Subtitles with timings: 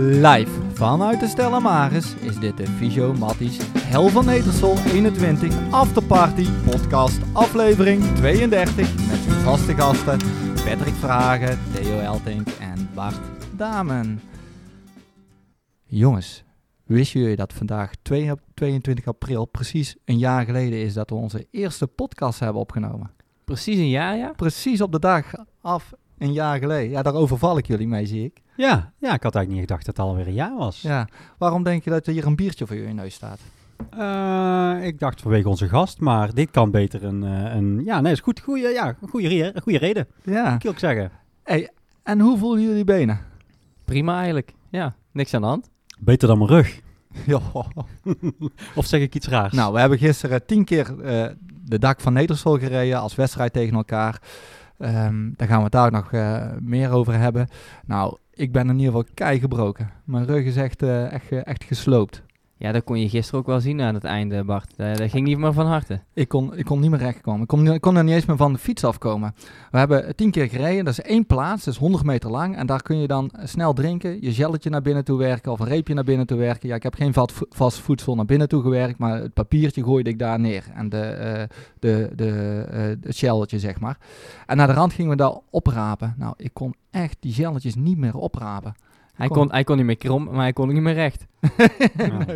[0.00, 6.46] Live vanuit de Stella Maris is dit de Fysio Matties Hel van Nedersel 21 Afterparty
[6.70, 8.76] podcast aflevering 32
[9.08, 10.18] met zijn vaste gasten
[10.64, 13.20] Patrick Vragen, Theo Eltink en Bart
[13.56, 14.20] Damen.
[15.84, 16.44] Jongens,
[16.84, 21.16] wisten jullie dat vandaag 2 ap- 22 april precies een jaar geleden is dat we
[21.16, 23.10] onze eerste podcast hebben opgenomen?
[23.44, 24.32] Precies een jaar, ja?
[24.36, 25.24] Precies op de dag
[25.60, 26.90] af een jaar geleden.
[26.90, 28.42] Ja, daar overval ik jullie mee, zie ik.
[28.58, 30.80] Ja, ja, ik had eigenlijk niet gedacht dat het alweer een jaar was.
[30.82, 31.08] Ja,
[31.38, 33.38] waarom denk je dat er hier een biertje voor je neus staat?
[33.90, 38.12] Eh, ik dacht vanwege onze gast, maar dit kan beter een, eh, een ja, nee,
[38.12, 40.50] is goed, goede, ja, een goede, re- goede reden, Ja.
[40.52, 41.10] moet ik ook zeggen.
[41.44, 41.70] Hey,
[42.02, 43.20] en hoe voelen jullie benen?
[43.84, 44.52] Prima eigenlijk.
[44.70, 45.70] Ja, niks aan de hand.
[45.98, 46.80] Beter dan mijn rug.
[47.26, 47.40] Ja.
[48.74, 49.52] Of zeg ik iets raars?
[49.52, 51.26] Nou, we hebben gisteren tien keer eh,
[51.64, 54.22] de dak van Nedersel gereden als wedstrijd tegen elkaar.
[54.78, 56.10] Ehm, daar gaan we het daar nog
[56.60, 57.48] meer over hebben.
[57.86, 59.90] Nou, ik ben in ieder geval kei gebroken.
[60.04, 62.22] Mijn rug is echt, eh, echt, eh, echt gesloopt.
[62.58, 64.76] Ja, dat kon je gisteren ook wel zien aan het einde, Bart.
[64.76, 66.00] Dat, dat ging niet meer van harte.
[66.14, 67.42] Ik kon, ik kon niet meer recht komen.
[67.42, 69.34] Ik kon, kon er niet eens meer van de fiets afkomen.
[69.70, 70.84] We hebben tien keer gereden.
[70.84, 71.64] Dat is één plaats.
[71.64, 72.56] Dat is 100 meter lang.
[72.56, 74.22] En daar kun je dan snel drinken.
[74.22, 75.52] Je gelletje naar binnen toe werken.
[75.52, 76.68] Of een reepje naar binnen toe werken.
[76.68, 77.14] Ja, ik heb geen
[77.48, 78.98] vast voedsel naar binnen toe gewerkt.
[78.98, 80.64] Maar het papiertje gooide ik daar neer.
[80.74, 81.42] En de, eh,
[81.78, 83.98] de, de, eh, het gelletje, zeg maar.
[84.46, 86.14] En naar de rand gingen we daar oprapen.
[86.18, 88.74] Nou, ik kon echt die gelletjes niet meer oprapen.
[89.18, 91.26] Hij Kon- kon, hij kon niet meer krom, maar hij kon ook niet meer recht.
[91.96, 92.26] Ja.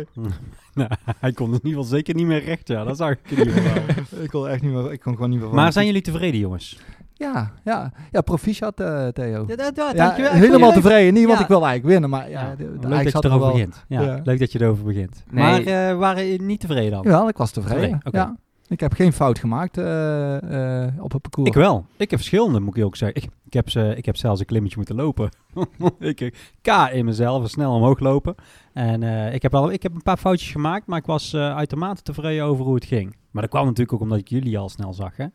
[0.73, 3.37] Nou, hij kon in ieder geval zeker niet meer recht, ja, dat zag ik in
[3.37, 3.83] ieder geval.
[4.23, 4.91] ik kon echt niet meer.
[4.91, 5.47] Ik kon gewoon niet meer.
[5.47, 6.79] van Maar zijn jullie tevreden, jongens?
[7.13, 9.43] Ja, ja, ja, proficiat, eh, Theo.
[9.47, 11.13] Ja, dat, dat, Ja, helemaal tevreden.
[11.13, 11.43] Niet, want Ja.
[11.43, 13.51] ik wil eigenlijk winnen, maar ja, Ja, de, de leuk dat je had er erover
[13.51, 13.83] begint.
[13.87, 14.19] Ja, Ja.
[14.23, 15.23] Leuk dat je erover begint.
[15.29, 15.43] Nee.
[15.43, 17.11] Maar eh, waren jullie niet tevreden dan?
[17.11, 17.99] Ja, ik was tevreden.
[17.99, 18.35] Tevreden, oké.
[18.67, 21.49] Ik heb geen fout gemaakt eh, eh, op het parcours.
[21.49, 21.85] Ik wel.
[21.97, 23.23] Ik heb verschillende, moet ik ook zeggen.
[23.23, 25.29] Ik, ik, heb, ze, ik heb zelfs een klimmetje moeten lopen.
[25.99, 28.35] ik K in mezelf, snel omhoog lopen.
[28.73, 31.55] En eh, ik, heb al, ik heb een paar foutjes gemaakt, maar ik was eh,
[31.55, 33.15] uitermate tevreden over hoe het ging.
[33.31, 35.25] Maar dat kwam natuurlijk ook omdat ik jullie al snel zag, hè?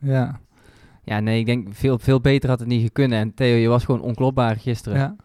[0.00, 0.40] Ja,
[1.04, 3.12] Ja, nee, ik denk veel, veel beter had het niet gekund.
[3.12, 4.98] En Theo, je was gewoon onklopbaar gisteren.
[4.98, 5.16] ja.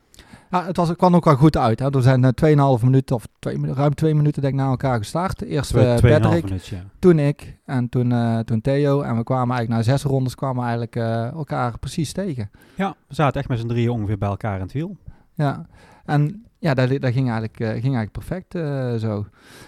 [0.52, 1.80] Ja het, was, het kwam ook wel goed uit.
[1.80, 1.96] Hè.
[1.96, 5.42] Er zijn eh, 2,5 minuten of twee, ruim twee minuten denk ik na elkaar gestart.
[5.42, 6.76] Eerst Twee, eh, Patrick, minuutje.
[6.76, 6.84] ja.
[7.00, 9.02] toen ik en toen, eh, toen Theo.
[9.02, 10.96] En we kwamen eigenlijk na zes rondes kwamen eigenlijk
[11.36, 12.52] elkaar precies tegen.
[12.76, 14.98] Ja, we zaten echt met z'n drieën ongeveer bij elkaar in het wiel.
[15.34, 15.66] Ja,
[16.06, 19.26] en ja, dat, dat ging, eigenlijk, eh, ging eigenlijk perfect eh, zo.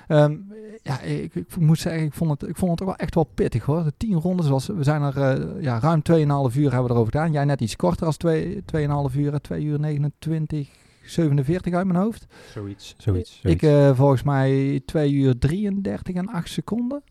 [0.07, 0.37] Ehm,
[0.83, 3.23] ja, ik, ik moet zeggen, ik vond, het, ik vond het ook wel echt wel
[3.23, 3.83] pittig hoor.
[3.83, 6.01] De tien rondes was, we zijn er eh, ja, ruim
[6.51, 7.31] 2,5 uur hebben we erover gedaan.
[7.31, 10.69] Jij net iets korter als 2,5 uur, 2 uur 29,
[11.03, 12.25] 47 uit mijn hoofd.
[12.51, 12.95] Zoiets.
[12.97, 13.39] Zoiets.
[13.43, 17.03] Ik eh, volgens mij 2 uur 33 en 8 seconden.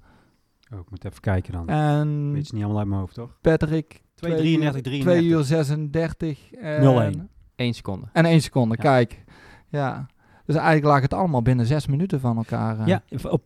[0.73, 1.69] oh, ik moet even kijken dan.
[1.69, 3.39] En Weet je niet allemaal uit mijn hoofd, toch?
[3.41, 5.21] Patrick 2, 2 33, 33.
[5.21, 7.31] 2 uur 36 en, 0-1.
[7.57, 8.07] Eén seconde.
[8.13, 8.75] en 1 seconde.
[8.77, 8.83] Ja.
[8.83, 9.25] Kijk,
[9.73, 10.07] ja.
[10.47, 12.79] Dus eigenlijk lag het allemaal binnen 6 minuten van elkaar.
[12.81, 12.87] eh.
[12.87, 13.45] Ja, op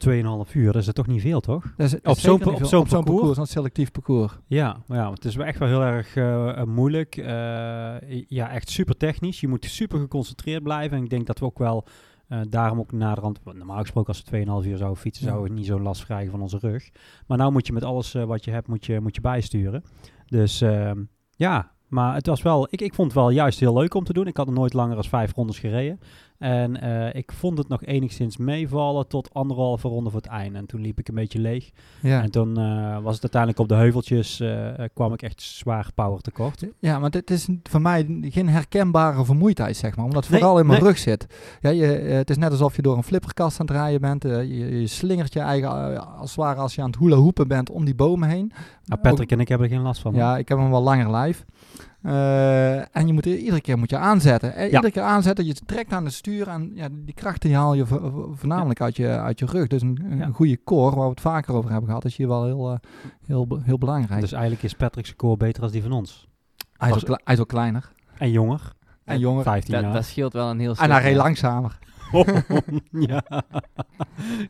[0.49, 1.75] 2,5 uur, dat is het toch niet veel, toch?
[1.77, 2.53] Dat is, Op zo'n- op veel.
[2.53, 3.05] zo'n op zo'n parcours?
[3.05, 4.39] parcours, een selectief parcours.
[4.47, 7.15] Ja, maar ja, het is wel echt wel heel erg eh, eh, moeilijk.
[8.29, 9.41] Ja, echt super technisch.
[9.41, 10.97] Je moet super geconcentreerd blijven.
[10.97, 11.85] En ik denk dat we ook wel
[12.49, 13.41] daarom ook naderhand...
[13.45, 15.31] Normaal gesproken als we 2,5 uur zouden fietsen, Ja.
[15.31, 16.89] zouden we niet zo'n last krijgen van onze rug.
[17.27, 19.83] Maar nou moet je met alles wat je hebt, moet je, moet je bijsturen.
[20.27, 22.67] Dus ehm, ja, maar het was wel...
[22.71, 24.27] Ik, ik vond het wel juist heel leuk om te doen.
[24.27, 26.01] Ik had er nooit langer dan vijf rondes gereden.
[26.39, 30.59] En eh, ik vond het nog enigszins meevallen tot anderhalve ronde voor het einde.
[30.59, 31.71] En toen liep ik een beetje leeg.
[32.03, 32.23] Ja.
[32.23, 36.21] En toen eh, was het uiteindelijk op de heuveltjes, eh, kwam ik echt zwaar power
[36.21, 36.65] tekort.
[36.79, 40.05] ja, maar het is voor mij geen herkenbare vermoeidheid, zeg maar.
[40.05, 40.89] Omdat het Nee, vooral in mijn nee.
[40.89, 41.27] rug zit.
[41.61, 44.23] Ja, je, het is net alsof je door een flipperkast aan het rijden bent.
[44.23, 45.71] Je, je slingert je eigen,
[46.19, 48.53] als het ware als je aan het hula hoepen bent, om die bomen heen.
[48.85, 50.15] Nou, Patrick en ik hebben er geen last van.
[50.15, 51.45] Ja, ik heb hem wel langer live.
[52.07, 54.55] Eh, en je moet iedere keer moet je aanzetten.
[54.55, 54.65] Eh, Ja.
[54.75, 57.87] Iedere keer aanzetten, je trekt aan het stuur en ja, die krachten die haal je
[57.87, 59.67] vo- vo- voornamelijk uit, je, uit je rug.
[59.67, 60.29] Dus een, een Ja.
[60.33, 62.79] goede core, waar we het vaker over hebben gehad, is hier wel heel, eh,
[63.27, 64.21] heel, heel belangrijk.
[64.21, 66.29] Dus eigenlijk is Patrick's score beter dan die van ons.
[66.77, 66.95] hij, is
[67.25, 68.73] als- ook, kleiner En jonger.
[69.05, 69.43] en jonger.
[69.43, 69.93] 15 Dat, jaar.
[69.93, 70.91] dat scheelt wel een heel En stuk.
[70.91, 71.79] hij reed langzamer.
[72.91, 73.23] Ja.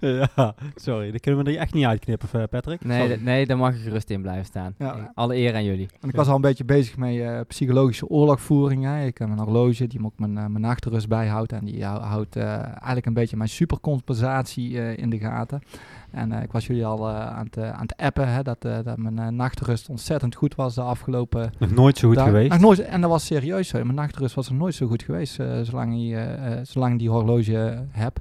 [0.01, 0.55] ja.
[0.75, 2.85] Sorry, dat kunnen we er echt niet uitknippen, eh, Patrick.
[2.85, 4.75] Nee, dat- nee, daar mag ik gerust in blijven staan.
[4.79, 5.11] Ja.
[5.15, 5.89] Alle eer aan jullie.
[6.01, 8.85] En ik was al een beetje bezig met eh, psychologische oorlogvoering.
[8.85, 9.05] Hè.
[9.07, 11.53] Ik heb een horloge die me ook mijn, eh, mijn nachtrust bijhoudt.
[11.53, 15.63] En die hou- houdt eh, eigenlijk een beetje mijn supercompensatie eh, in de gaten.
[16.11, 18.63] En eh, ik was jullie al eh, aan, het, eh, aan het appen, hè, dat,
[18.63, 22.51] dat mijn nachtrust ontzettend goed was de afgelopen Nog nooit zo goed geweest.
[22.51, 23.83] Nog nooit, en dat was serieus zo.
[23.83, 28.19] Mijn nachtrust was nog nooit zo goed geweest, zolang, je, eh, zolang die horloge heb.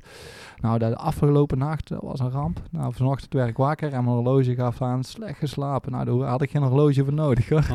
[0.61, 2.61] Nou, de afgelopen nacht was een ramp.
[2.71, 5.91] Nou, vanochtend werd ik wakker en mijn horloge gaf aan, slecht geslapen.
[5.91, 7.65] Nou, daar had ik geen horloge voor nodig hoor.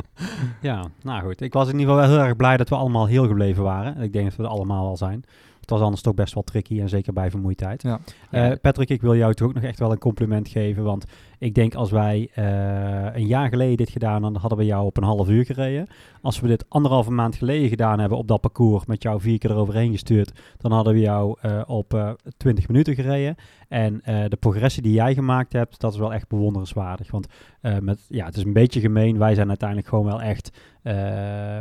[0.60, 1.40] ja, nou goed.
[1.40, 4.00] Ik was in ieder geval wel heel erg blij dat we allemaal heel gebleven waren.
[4.00, 5.24] Ik denk dat we er allemaal wel zijn.
[5.66, 7.82] Het was anders toch best wel tricky en zeker bij vermoeidheid.
[7.82, 8.00] Ja.
[8.30, 10.84] Eh, Patrick, ik wil jou toch ook nog echt wel een compliment geven.
[10.84, 11.04] Want
[11.38, 14.96] ik denk als wij eh, een jaar geleden dit gedaan hadden, hadden we jou op
[14.96, 15.88] een half uur gereden.
[16.22, 19.50] Als we dit anderhalve maand geleden gedaan hebben op dat parcours met jou vier keer
[19.50, 23.36] eroverheen gestuurd, dan hadden we jou eh, op eh 20 minuten gereden.
[23.68, 27.10] En eh, de progressie die jij gemaakt hebt, dat is wel echt bewonderenswaardig.
[27.10, 27.26] Want
[27.60, 29.18] eh, met, ja, het is een beetje gemeen.
[29.18, 30.50] Wij zijn uiteindelijk gewoon wel echt
[30.82, 30.94] eh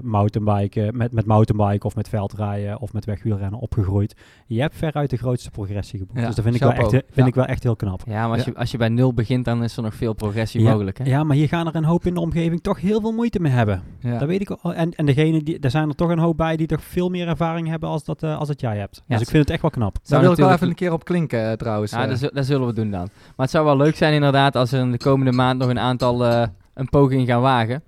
[0.01, 4.15] mountainbiken, met, met mountainbiken of met veldrijden of met wegwielrennen opgegroeid.
[4.45, 6.19] Je hebt veruit de grootste progressie geboekt.
[6.19, 7.25] Ja, dus dat vind, ik wel, echt, vind Ja.
[7.25, 8.01] ik wel echt heel knap.
[8.05, 8.51] Ja, maar als, Ja.
[8.53, 10.71] Je, als je bij nul begint, dan is er nog veel progressie Ja.
[10.71, 10.97] mogelijk.
[10.97, 11.03] Hè?
[11.03, 13.51] Ja, maar hier gaan er een hoop in de omgeving toch heel veel moeite mee
[13.51, 13.83] hebben.
[13.99, 14.17] Ja.
[14.17, 14.73] Dat weet ik al.
[14.73, 17.27] En, en degene die, er zijn er toch een hoop bij die toch veel meer
[17.27, 18.95] ervaring hebben als dat, eh, als dat jij hebt.
[18.95, 19.97] Ja, dus ik vind het echt wel knap.
[20.03, 21.91] Daar wil ik wel even een keer op klinken trouwens.
[21.95, 23.01] Ja, dat, dat zullen we doen dan.
[23.11, 25.79] Maar het zou wel leuk zijn inderdaad als er in de komende maand nog een
[25.79, 27.83] aantal eh, een poging gaan wagen.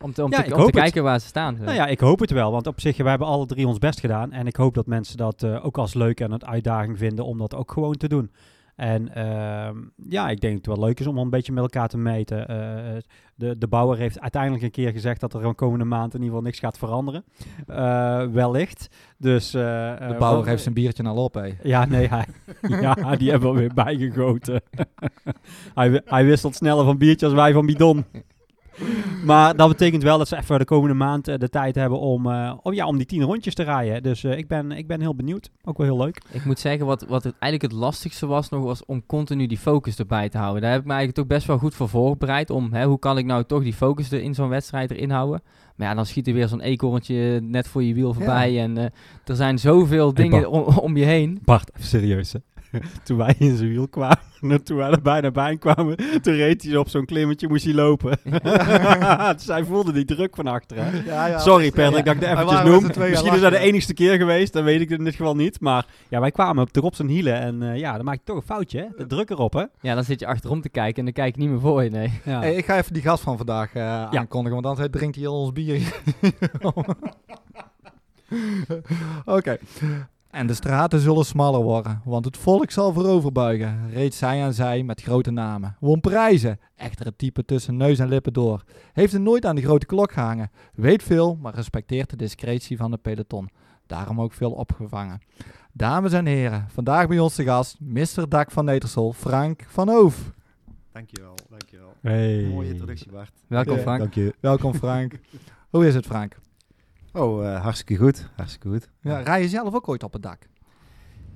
[0.00, 0.82] Om te, om Ja, te, ik om te hoop het.
[0.82, 1.56] kijken waar ze staan.
[1.60, 2.52] Nou ja, ik hoop het wel.
[2.52, 4.32] Want op zich, we hebben alle drie ons best gedaan.
[4.32, 7.38] En ik hoop dat mensen dat eh, ook als leuk en een uitdaging vinden om
[7.38, 8.30] dat ook gewoon te doen.
[8.80, 9.76] En ehm,
[10.08, 12.48] ja, ik denk dat het wel leuk is om een beetje met elkaar te meten.
[12.48, 12.56] Eh,
[13.34, 16.28] de, de bouwer heeft uiteindelijk een keer gezegd dat er de komende maand in ieder
[16.28, 17.24] geval niks gaat veranderen.
[17.66, 18.88] Eh, wellicht.
[19.18, 21.48] Dus, eh, de bouwer heeft zijn biertje al op, hè.
[21.62, 22.24] Ja, nee, hij,
[22.80, 24.62] ja, die hebben we weer bijgegoten.
[25.74, 28.04] hij, hij wisselt sneller van biertje als wij van bidon.
[29.24, 32.30] Maar dat betekent wel dat ze even de komende maand eh, de tijd hebben om,
[32.30, 34.02] eh, om, ja, om die tien rondjes te rijden.
[34.02, 35.50] Dus eh, ik, ben, ik ben heel benieuwd.
[35.64, 36.22] Ook wel heel leuk.
[36.30, 39.58] Ik moet zeggen, wat, wat het eigenlijk het lastigste was nog, was om continu die
[39.58, 40.62] focus erbij te houden.
[40.62, 42.50] Daar heb ik me eigenlijk toch best wel goed voor voorbereid.
[42.50, 45.42] Om, hè, hoe kan ik nou toch die focus er in zo'n wedstrijd erin houden?
[45.80, 48.60] Maar ja, dan schiet er weer zo'n eekhoorntje net voor je wiel voorbij.
[48.60, 48.84] En eh,
[49.24, 50.50] er zijn zoveel Hey, dingen
[50.82, 51.38] om je heen.
[51.44, 52.38] Bart, even serieus hè.
[53.04, 56.76] Toen wij in zijn wiel kwamen, toen wij er bijna bij kwamen, toen reed hij
[56.76, 58.18] op zo'n klimmetje, moest hij lopen.
[59.36, 60.84] dus hij voelde die druk van achteren.
[60.84, 61.38] hè.
[61.38, 63.08] Sorry Patrick dat ik het eventjes noem.
[63.08, 65.60] Misschien is dat de enigste keer geweest, dan weet ik in dit geval niet.
[65.60, 68.36] Maar ja, wij kwamen op erop zijn hielen en eh, ja, dan maak je toch
[68.36, 68.78] een foutje.
[68.78, 68.86] Hè?
[68.96, 69.64] De druk erop hè.
[69.80, 71.90] Ja, dan zit je achterom te kijken en dan kijk je niet meer voor je,
[71.90, 72.20] nee.
[72.24, 72.40] Ja.
[72.40, 75.40] Hey, ik ga even die gast van vandaag eh, aankondigen, want anders drinkt hij al
[75.40, 76.00] ons bier.
[79.24, 79.58] Oké.
[80.30, 83.90] En de straten zullen smaller worden, want het volk zal vooroverbuigen.
[83.90, 85.76] Reed zij aan zij met grote namen.
[85.80, 88.64] Won prijzen, echter het type tussen neus en lippen door.
[88.92, 90.50] Heeft er nooit aan de grote klok gehangen.
[90.74, 93.48] Weet veel, maar respecteert de discretie van de peloton.
[93.86, 95.20] Daarom ook veel opgevangen.
[95.72, 98.28] Dames en heren, vandaag bij ons de gast, Mr.
[98.28, 100.32] Dak van Netersol, Frank van Hoof.
[100.92, 101.94] Dankjewel, dankjewel.
[102.00, 102.48] Hey.
[102.52, 103.32] Mooie introductie, Bart.
[103.46, 103.98] Welkom Frank.
[103.98, 104.34] Dank je.
[104.40, 105.20] Welkom Frank.
[105.70, 106.36] Hoe is het Frank?
[107.12, 108.28] Oh, eh, hartstikke goed.
[108.36, 108.88] Hartstikke goed.
[109.00, 110.38] Ja, rij je zelf ook ooit op het dak?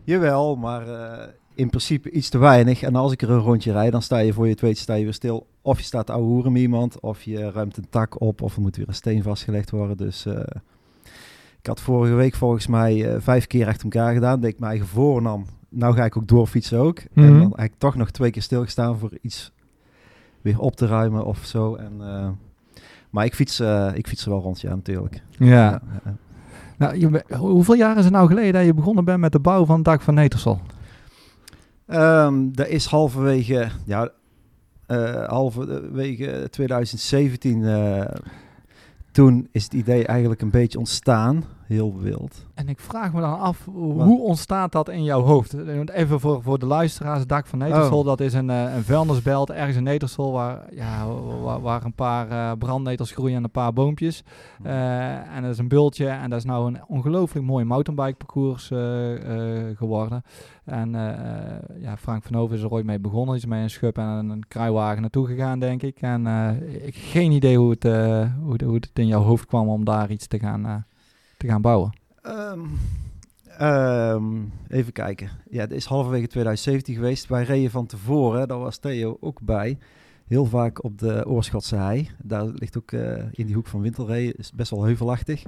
[0.05, 2.83] Jawel, maar eh, in principe iets te weinig.
[2.83, 4.95] En als ik er een rondje rijd, dan sta je voor je het weet sta
[4.95, 5.47] je weer stil.
[5.63, 8.63] Of je staat ouwe hoeren met iemand, of je ruimt een tak op, of er
[8.63, 9.97] moet weer een steen vastgelegd worden.
[9.97, 10.41] Dus eh,
[11.61, 14.41] ik had vorige week volgens mij vijf keer achter elkaar gedaan.
[14.41, 15.45] Dat ik mijn eigen voornam.
[15.69, 17.03] Nou ga ik ook doorfietsen ook.
[17.13, 17.27] Mhm.
[17.27, 19.53] En dan heb ik toch nog twee keer stilgestaan voor iets
[20.41, 21.75] weer op te ruimen of zo.
[21.75, 22.01] En,
[23.15, 25.23] maar ik fiets, eh, ik fiets er wel rond, ja, natuurlijk.
[25.39, 25.83] Ja.
[26.79, 29.65] Nou, je, hoeveel jaar is het nou geleden dat je begonnen bent met de bouw
[29.65, 30.59] van het dak van Netersol?
[31.87, 34.11] Ehm, dat is halverwege, ja,
[34.87, 37.65] eh, halverwege 2017.
[37.65, 38.05] eh,
[39.13, 41.45] toen is het idee eigenlijk een beetje ontstaan.
[41.67, 42.47] Heel wild.
[42.55, 44.07] En ik vraag me dan af, hoe Wat?
[44.07, 45.55] hoe ontstaat dat in jouw hoofd?
[45.89, 48.05] Even voor, voor de luisteraars, het dak van Netersol, Oh.
[48.05, 51.07] dat is een, eh, een vuilnisbelt ergens in Netersol waar, ja,
[51.43, 54.23] waar, waar een paar eh, brandnetels groeien en een paar boompjes.
[54.63, 58.67] Eh, en dat is een bultje en dat is nou een ongelooflijk mooi mountainbike parcours
[59.77, 60.23] geworden.
[60.65, 60.91] En
[61.81, 63.29] ja, Frank van Hoven is er ooit mee begonnen.
[63.29, 66.01] Hij is met een schub en een, een kruiwagen naartoe gegaan, denk ik.
[66.01, 66.27] En
[66.67, 67.83] ik heb geen idee hoe het,
[68.43, 70.85] hoe, hoe het in jouw hoofd kwam om daar iets te gaan,
[71.49, 71.93] gaan bouwen.
[72.23, 72.61] Ehm,
[73.59, 74.25] ehm,
[74.69, 75.31] even kijken.
[75.51, 77.29] Ja, het is halverwege 2017 geweest.
[77.29, 79.79] Wij reden van tevoren, daar was Theo ook bij.
[80.27, 82.11] Heel vaak op de Oorschotse hei.
[82.23, 84.35] Daar ligt ook eh, in die hoek van Wintelree.
[84.37, 85.43] Is best wel heuvelachtig.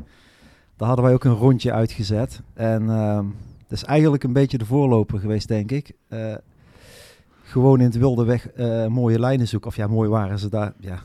[0.76, 2.42] Daar hadden wij ook een rondje uitgezet.
[2.54, 3.26] En ehm
[3.68, 5.92] dat is eigenlijk een beetje de voorloper geweest, denk ik.
[6.08, 6.34] Eh,
[7.42, 9.70] gewoon in het wilde weg eh, mooie lijnen zoeken.
[9.70, 10.72] Of ja, mooi waren ze daar.
[10.80, 11.02] Ja,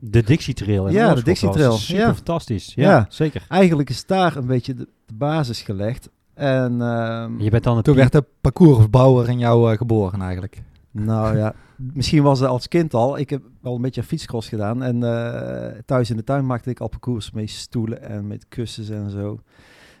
[0.00, 0.88] De Dixie Trail.
[0.88, 2.14] Ja, de Dixie Trail, Super ja.
[2.14, 2.72] fantastisch.
[2.74, 3.06] Ja, Ja.
[3.08, 3.44] zeker.
[3.48, 6.08] Eigenlijk is daar een beetje de, de basis gelegd.
[6.34, 10.62] En ehm, Je bent dan het Toen werd de parcoursbouwer in jou eh, geboren eigenlijk.
[10.90, 13.18] nou ja, misschien was het als kind al.
[13.18, 14.82] Ik heb wel een beetje fietscross gedaan.
[14.82, 18.88] En eh, thuis in de tuin maakte ik al parcours met stoelen en met kussens
[18.88, 19.40] en zo.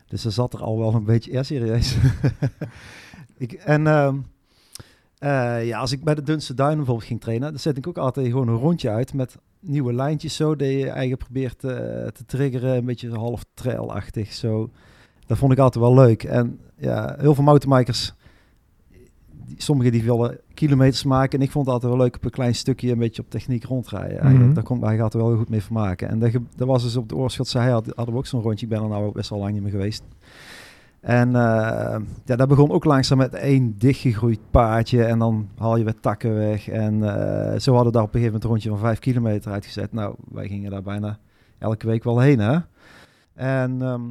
[0.08, 1.32] Dus er zat er al wel een beetje...
[1.32, 1.96] Ja, serieus.
[3.36, 4.16] ik, en ehm,
[5.18, 7.50] eh, ja, als ik bij de Dunse Duinen bijvoorbeeld ging trainen...
[7.50, 10.56] dan zet ik ook altijd gewoon een rondje uit met nieuwe lijntjes zo.
[10.56, 11.70] Dat je eigen probeert eh,
[12.06, 12.76] te triggeren.
[12.76, 14.70] Een beetje half trailachtig zo.
[15.26, 16.22] Dat vond ik altijd wel leuk.
[16.22, 18.14] En ja, heel veel mountainbikers...
[19.46, 21.38] die- Sommigen die willen kilometers maken.
[21.38, 23.64] En ik vond het altijd wel leuk op een klein stukje een beetje op techniek
[23.64, 24.10] rondrijden.
[24.10, 24.44] Eigenlijk.
[24.44, 24.54] Mhm.
[24.54, 26.08] Daar kon ik mij altijd wel goed mee vermaken.
[26.08, 28.66] En dat, dat was dus op de Oorschotse Hei had, hadden we ook zo'n rondje.
[28.66, 30.02] Ik ben er nou best wel lang niet meer geweest.
[31.00, 35.04] En eh, ja, dat begon ook langzaam met één dichtgegroeid paadje.
[35.04, 36.68] En dan haal je weer takken weg.
[36.68, 39.52] En eh, zo hadden we daar op een gegeven moment een rondje van vijf kilometer
[39.52, 39.92] uitgezet.
[39.92, 41.18] Nou, wij gingen daar bijna
[41.58, 42.58] elke week wel heen, hè.
[43.34, 44.10] En ehm,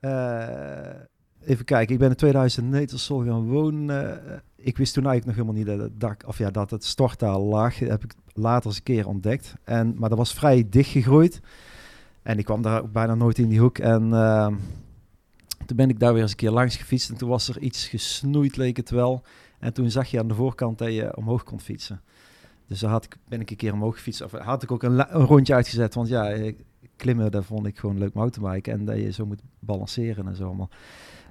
[0.00, 1.00] eh,
[1.40, 4.20] even kijken, ik ben in 2009 zo gaan wonen.
[4.56, 7.42] Ik wist toen eigenlijk nog helemaal niet dat het dak, of ja, dat het stortaal
[7.42, 7.78] lag.
[7.78, 9.54] Dat heb ik later eens een keer ontdekt.
[9.64, 11.40] En, maar dat was vrij dicht gegroeid.
[12.22, 13.78] En ik kwam daar ook bijna nooit in die hoek.
[13.78, 14.54] En ehm,
[15.66, 17.10] toen ben ik daar weer eens een keer langs gefietst.
[17.10, 19.22] En toen was er iets gesnoeid, leek het wel.
[19.58, 22.00] En toen zag je aan de voorkant dat je omhoog kon fietsen.
[22.66, 24.22] Dus daar had ik, ben ik een keer omhoog gefietst.
[24.22, 25.94] Of had ik ook een, rondje uitgezet.
[25.94, 26.54] Want ja, eh,
[26.96, 28.72] klimmen, dat vond ik gewoon leuk mountainbiken.
[28.72, 30.70] En dat je zo moet balanceren en zo allemaal.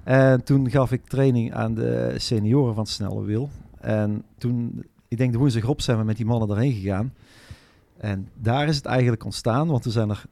[0.04, 3.50] En toen gaf ik training aan de senioren van het snelle wiel.
[3.80, 7.14] En toen, ik denk de woensdag op zijn we met die mannen erheen gegaan.
[7.98, 9.68] En daar is het eigenlijk ontstaan.
[9.68, 10.24] Want toen zijn er,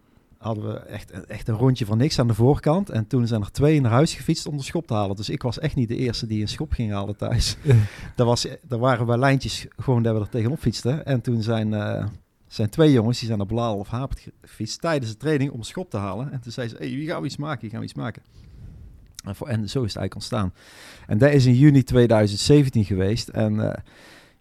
[0.41, 2.89] hadden we echt, echt een rondje van niks aan de voorkant.
[2.89, 5.15] En toen zijn er twee naar huis gefietst om de schop te halen.
[5.15, 7.57] Dus ik was echt niet de eerste die een schop ging halen thuis.
[8.15, 11.05] Daar, was, daar waren wij lijntjes gewoon dat we er tegenop fietsten.
[11.05, 12.05] En toen zijn, eh,
[12.47, 15.65] zijn twee jongens, die zijn naar Blaal of Hapert gefietst tijdens de training om een
[15.65, 16.31] schop te halen.
[16.31, 17.61] En toen zei ze, hey, gaan we iets maken?
[17.61, 18.21] Wie gaan we iets maken?
[19.23, 20.53] En, voor, en zo is het eigenlijk ontstaan.
[21.07, 23.27] En dat is in juni 2017 geweest.
[23.27, 23.83] En eh,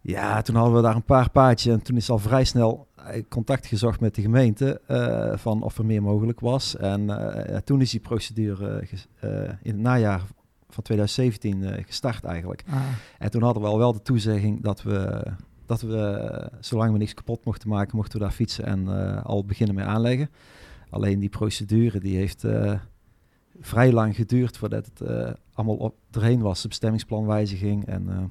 [0.00, 1.72] ja, toen hadden we daar een paar paadjes.
[1.72, 2.86] En toen is al vrij snel
[3.28, 6.76] contact gezocht met de gemeente eh, van of er meer mogelijk was.
[6.76, 8.86] En eh, toen is die procedure
[9.20, 10.22] eh, eh, in het najaar
[10.68, 12.64] van 2017 eh, gestart eigenlijk.
[12.68, 12.82] Ah.
[13.18, 15.26] En toen hadden we al wel de toezegging dat we,
[15.66, 19.24] dat we eh, zolang we niks kapot mochten maken, mochten we daar fietsen en eh,
[19.24, 20.30] al beginnen met aanleggen.
[20.90, 22.80] Alleen die procedure die heeft eh,
[23.60, 26.62] vrij lang geduurd voordat het eh, allemaal op, erheen was.
[26.62, 28.22] De bestemmingsplanwijziging en eh,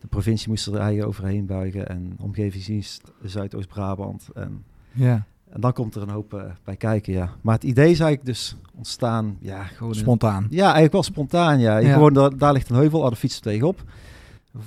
[0.00, 4.28] de provincie moest er eigen overheen buigen en omgevingsdienst Zuidoost-Brabant.
[4.34, 7.30] En, Ja, en dan komt er een hoop eh, bij kijken, ja.
[7.40, 9.92] Maar het idee is eigenlijk dus ontstaan, ja, gewoon...
[9.92, 10.46] in- spontaan.
[10.50, 11.76] ja, eigenlijk wel spontaan, ja.
[11.76, 11.92] Je Ja.
[11.92, 13.82] Gewoon, daar, daar ligt een heuvel, aan de fiets er tegenop.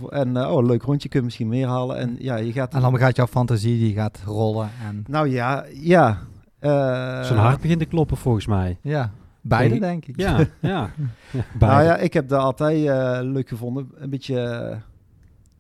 [0.10, 1.98] En eh, oh, een leuk rondje, kun je misschien meer halen.
[1.98, 2.74] En ja, je gaat...
[2.74, 4.70] En dan gaat jouw fantasie die gaat rollen.
[4.88, 6.18] En, Nou ja, ja.
[6.60, 6.70] eh,
[7.24, 8.78] Zijn hart begint te kloppen volgens mij.
[8.82, 10.20] ja, beide Denk denk ik.
[10.20, 10.48] Ja, ja.
[11.32, 13.90] ja Nou ja, ik heb daar altijd eh, leuk gevonden.
[13.96, 14.78] Een beetje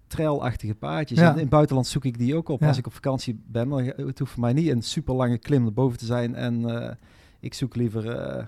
[0.09, 1.19] trailachtige paadjes.
[1.19, 1.27] Ja.
[1.27, 2.61] En in het buitenland zoek ik die ook op.
[2.61, 2.67] Ja.
[2.67, 5.61] Als ik op vakantie ben, dan, het hoeft voor mij niet een super lange klim
[5.63, 6.35] naar boven te zijn.
[6.35, 6.91] En eh,
[7.39, 8.45] ik zoek liever eh,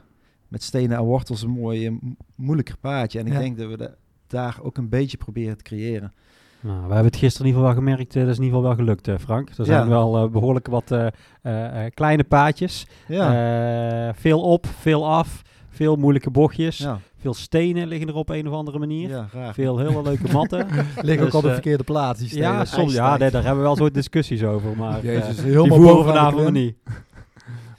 [0.48, 3.20] met stenen en wortels een mooi, eh, mo- moeilijker paadje.
[3.20, 3.40] En ik Ja.
[3.40, 3.94] denk dat we de-
[4.28, 6.14] daar ook een beetje proberen te creëren.
[6.60, 8.16] Nou, we hebben het gisteren in ieder geval wel gemerkt.
[8.16, 9.50] eh, dat is in ieder geval wel gelukt, eh, Frank.
[9.50, 9.88] Er zijn Ja.
[9.88, 11.08] wel eh, behoorlijk wat eh,
[11.42, 12.88] eh, eh, kleine paadjes.
[13.08, 14.08] Ja.
[14.08, 15.42] Eh, veel op, veel af.
[15.70, 16.78] Veel moeilijke bochtjes.
[16.78, 17.00] ja.
[17.22, 19.10] Veel stenen liggen er op een of andere manier.
[19.10, 19.54] Ja.
[19.54, 20.68] Veel hele leuke matten.
[21.02, 22.20] Liggen ook Dus, op de eh, verkeerde plaats.
[22.20, 22.48] Die stenen.
[22.50, 24.78] ja, soms, ja nee, daar hebben we wel soort discussies over.
[24.78, 26.76] Maar eh, Jezus, die helemaal voeren bovenaan de vanavond niet.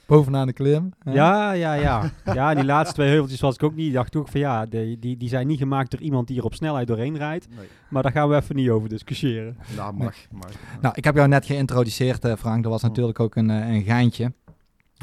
[0.05, 0.93] Bovenaan de klim.
[1.03, 1.13] hè?
[1.13, 2.11] Ja, ja, ja.
[2.33, 3.93] Ja, die laatste twee heuveltjes was ik ook niet.
[3.93, 6.53] dacht ook van ja, die, die, die zijn niet gemaakt door iemand die er op
[6.53, 7.47] snelheid doorheen rijdt.
[7.57, 7.67] Nee.
[7.89, 9.57] Maar daar gaan we even niet over discussiëren.
[9.75, 10.15] Nou, mag.
[10.31, 10.49] mag.
[10.81, 12.63] Nou, ik heb jou net geïntroduceerd, eh, Frank.
[12.63, 12.87] Dat was Oh.
[12.89, 14.31] natuurlijk ook een, eh, een geintje.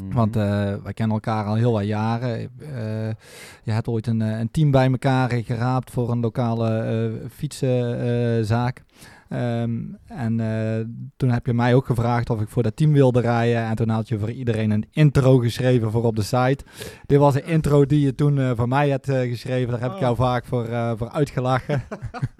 [0.02, 0.14] Mhm.
[0.14, 0.42] Want eh,
[0.82, 2.38] wij kennen elkaar al heel wat jaren.
[2.38, 3.08] Eh,
[3.62, 8.82] je hebt ooit een, eh, een team bij elkaar geraapt voor een lokale fietsenzaak.
[9.30, 9.70] Ehm,
[10.06, 10.84] en eh,
[11.16, 13.62] toen heb je mij ook gevraagd of ik voor dat team wilde rijden.
[13.64, 16.64] En toen had je voor iedereen een intro geschreven voor op de site.
[17.06, 19.70] Dit was een intro die je toen eh, voor mij had eh, geschreven.
[19.70, 20.18] Daar heb ik jou Oh.
[20.18, 21.82] vaak voor, voor uitgelachen.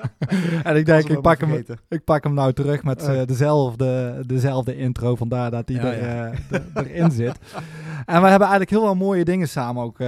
[0.63, 3.23] en ik denk, ik pak, hem, ik pak hem nou terug met Oh.
[3.27, 5.15] dezelfde, dezelfde intro.
[5.17, 6.61] Vandaar dat die Ja, er, ja.
[6.75, 7.39] erin zit.
[8.07, 9.99] En we hebben eigenlijk heel veel mooie dingen samen ook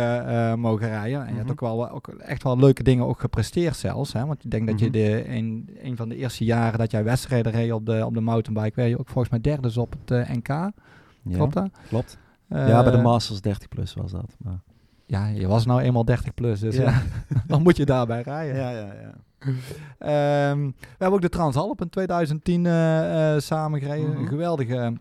[0.59, 1.21] mogen rijden.
[1.21, 1.51] En je hebt Mhm.
[1.51, 4.13] ook wel ook echt wel leuke dingen ook gepresteerd zelfs.
[4.13, 4.27] Hè?
[4.27, 4.93] Want ik denk dat je Mhm.
[4.93, 5.29] de,
[5.83, 8.89] een van de eerste jaren dat jij wedstrijden reed op de, op de mountainbike, werd
[8.89, 10.49] je ook volgens mij derde dus op het eh, NK.
[10.49, 10.71] Ja,
[11.33, 11.69] Klopt dat?
[11.89, 12.19] klopt.
[12.49, 14.37] ja, bij de Eh, Masters 30 plus was dat.
[14.39, 14.61] Maar.
[15.07, 16.83] Ja, je was nou eenmaal 30 plus, dus Ja.
[16.83, 17.03] ja.
[17.47, 18.57] dan moet je daarbij rijden.
[18.57, 19.15] Ja, ja, ja.
[19.99, 24.17] Ehm, we hebben ook de Transalp in 2010 eh, eh, samen gereden.
[24.17, 24.93] Een geweldige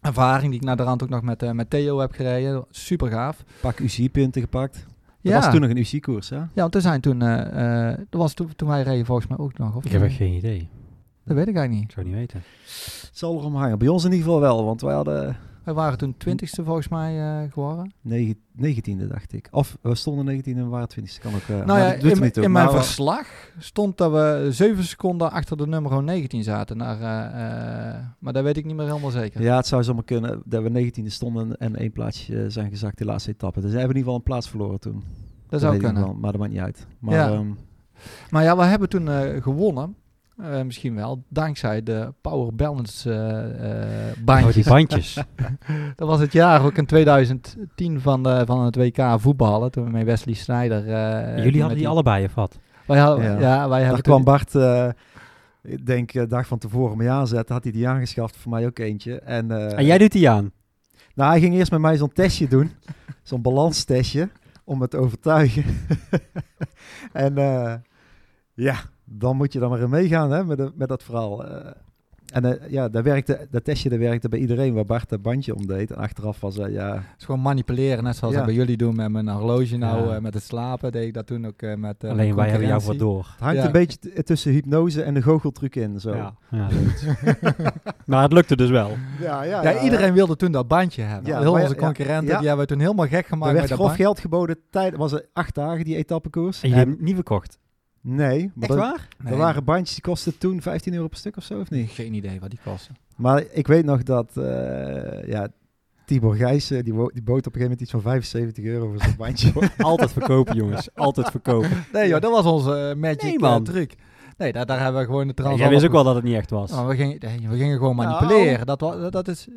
[0.00, 2.64] ervaring die ik naar de rand ook nog met, eh, met Theo heb gereden.
[2.70, 3.44] Super gaaf.
[3.60, 4.74] Pak UCI-punten gepakt.
[5.22, 5.34] Dat ja.
[5.40, 6.36] was toen nog een UC-koers, hè?
[6.36, 9.38] Ja, want er zijn toen, eh, eh, dat was toen, toen wij reden volgens mij
[9.38, 9.76] ook nog.
[9.76, 10.68] Of Ik heb echt geen idee.
[11.30, 11.92] Dat weet ik eigenlijk Ik niet.
[11.92, 12.42] zou niet weten.
[13.06, 13.78] Het zal erom hangen.
[13.78, 17.42] Bij ons in ieder geval wel, want wij hadden Wij waren toen twintigste volgens mij
[17.44, 17.92] eh, geworden.
[18.00, 19.48] negen- 19e, dacht ik.
[19.50, 21.20] Of we stonden 19e en we waren 20e.
[21.20, 22.42] Kan ook, eh, nou ja, dat doet er in, niet toe.
[22.44, 23.26] in mijn Maar, verslag
[23.58, 26.76] stond dat we 7 seconden achter de nummer 19 zaten.
[26.76, 29.42] Naar, eh, eh, maar dat weet ik niet meer helemaal zeker.
[29.42, 33.04] Ja, het zou zomaar kunnen dat we 19e stonden en één plaatsje zijn gezakt de
[33.04, 33.60] laatste etappe.
[33.60, 35.02] Dus we hebben in ieder geval een plaats verloren toen.
[35.48, 36.02] dat zou ik kunnen.
[36.02, 36.86] wel, maar dat maakt niet uit.
[36.98, 37.30] Maar Ja.
[37.32, 37.46] ehm,
[38.30, 39.94] Maar ja, we hebben toen eh, gewonnen.
[40.42, 44.54] Eh, misschien wel, dankzij de Power Balance eh eh Oh, bandjes.
[44.54, 45.14] die bandjes.
[45.96, 49.70] Dat was het jaar ook in 2010 van, de, van het WK voetballen.
[49.70, 50.78] Toen we met Wesley Sneijder...
[50.88, 52.58] eh, Jullie hadden die allebei, of wat?
[52.86, 53.38] Wij hadden, Ja.
[53.38, 53.58] ja.
[53.58, 54.88] wij daar hebben kwam Bart, eh,
[55.62, 58.78] ik denk de dag van tevoren mee aanzetten, had hij die aangeschaft, voor mij ook
[58.78, 59.18] eentje.
[59.20, 60.50] En, eh, en jij doet die aan.
[61.14, 62.70] Nou, hij ging eerst met mij zo'n testje doen.
[63.22, 64.28] zo'n balanstestje.
[64.64, 65.64] Om me te overtuigen.
[67.12, 67.74] en eh,
[68.54, 68.76] ja,
[69.12, 71.44] dan moet je dan maar in meegaan hè, met, de- met dat verhaal.
[71.46, 71.70] Eh,
[72.32, 75.54] en eh, ja, dat, werkte, dat testje dat werkte bij iedereen waar Bart dat bandje
[75.54, 75.90] om deed.
[75.90, 76.92] En achteraf was hij, ja...
[76.94, 78.40] Het is gewoon manipuleren, net zoals Ja.
[78.40, 80.14] ik bij jullie doen met mijn horloge nou, Ja.
[80.14, 80.92] eh, met het slapen.
[80.92, 83.26] Deed ik dat toen ook eh, met Alleen wij hebben jou wat door.
[83.30, 83.64] Het hangt Ja.
[83.66, 86.00] een beetje t- tussen hypnose en de goocheltruc in.
[86.00, 86.14] Zo.
[86.14, 86.34] Ja,
[88.06, 88.90] maar het lukte dus wel.
[89.20, 91.32] ja, ja, Ja, iedereen wilde toen dat bandje hebben.
[91.32, 92.38] Ja, Heel onze concurrenten, ja.
[92.38, 94.56] die hebben we toen helemaal gek Er gemaakt werd met dat grof geld geboden.
[94.70, 96.62] Tijd, was het acht dagen, die etappekoers.
[96.62, 97.58] En je En- hebt niet verkocht.
[98.00, 99.08] Nee, maar Echt dat- waar?
[99.22, 101.90] Nee, er waren bandjes die kosten toen 15 euro per stuk of zo, of niet?
[101.90, 102.96] Geen idee wat die kosten.
[103.16, 105.48] Maar ik weet nog dat eh, ja,
[106.06, 109.16] Tibor Gijssen, die, die bood op een gegeven moment iets van 75 euro voor zo'n
[109.16, 109.52] bandje.
[109.78, 110.88] Altijd verkopen, jongens.
[110.94, 111.84] Altijd verkopen.
[111.92, 113.64] Nee joh, dat was onze eh, magic Nee, eh, man.
[113.64, 113.94] truc.
[114.36, 116.34] Nee, daar, daar hebben we gewoon de trans Jij wist ook wel dat het niet
[116.36, 116.72] echt was.
[116.72, 117.18] Oh, we, gingen,
[117.50, 118.08] we gingen gewoon Nou.
[118.08, 118.66] manipuleren.
[118.66, 119.48] Dat, dat is...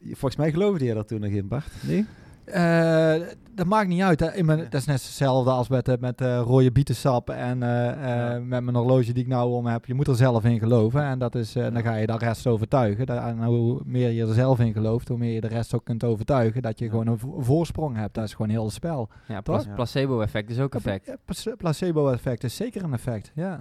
[0.00, 1.66] Volgens mij geloofde je dat toen nog in, Bart.
[1.82, 2.06] Nee?
[2.44, 3.14] Eh,
[3.54, 4.20] dat maakt niet uit.
[4.20, 4.44] Hè.
[4.44, 8.38] Dat is net hetzelfde als met, eh, met eh, rode bietensap en Ja.
[8.44, 9.84] met mijn horloge die ik nou om heb.
[9.86, 13.06] Je moet er zelf in geloven en dat is, dan ga je de rest overtuigen.
[13.06, 16.04] En hoe meer je er zelf in gelooft, hoe meer je de rest ook kunt
[16.04, 18.14] overtuigen dat je gewoon een vo- voorsprong hebt.
[18.14, 19.08] Dat is gewoon heel het spel.
[19.28, 21.06] Ja, pla- placebo-effect is ook effect.
[21.06, 23.60] Ja, plac- Placebo-effect is zeker een effect, ja.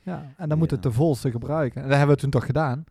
[0.00, 0.22] ja.
[0.36, 1.82] En dan moet het de volste gebruiken.
[1.82, 2.84] En dat hebben we toen toch gedaan.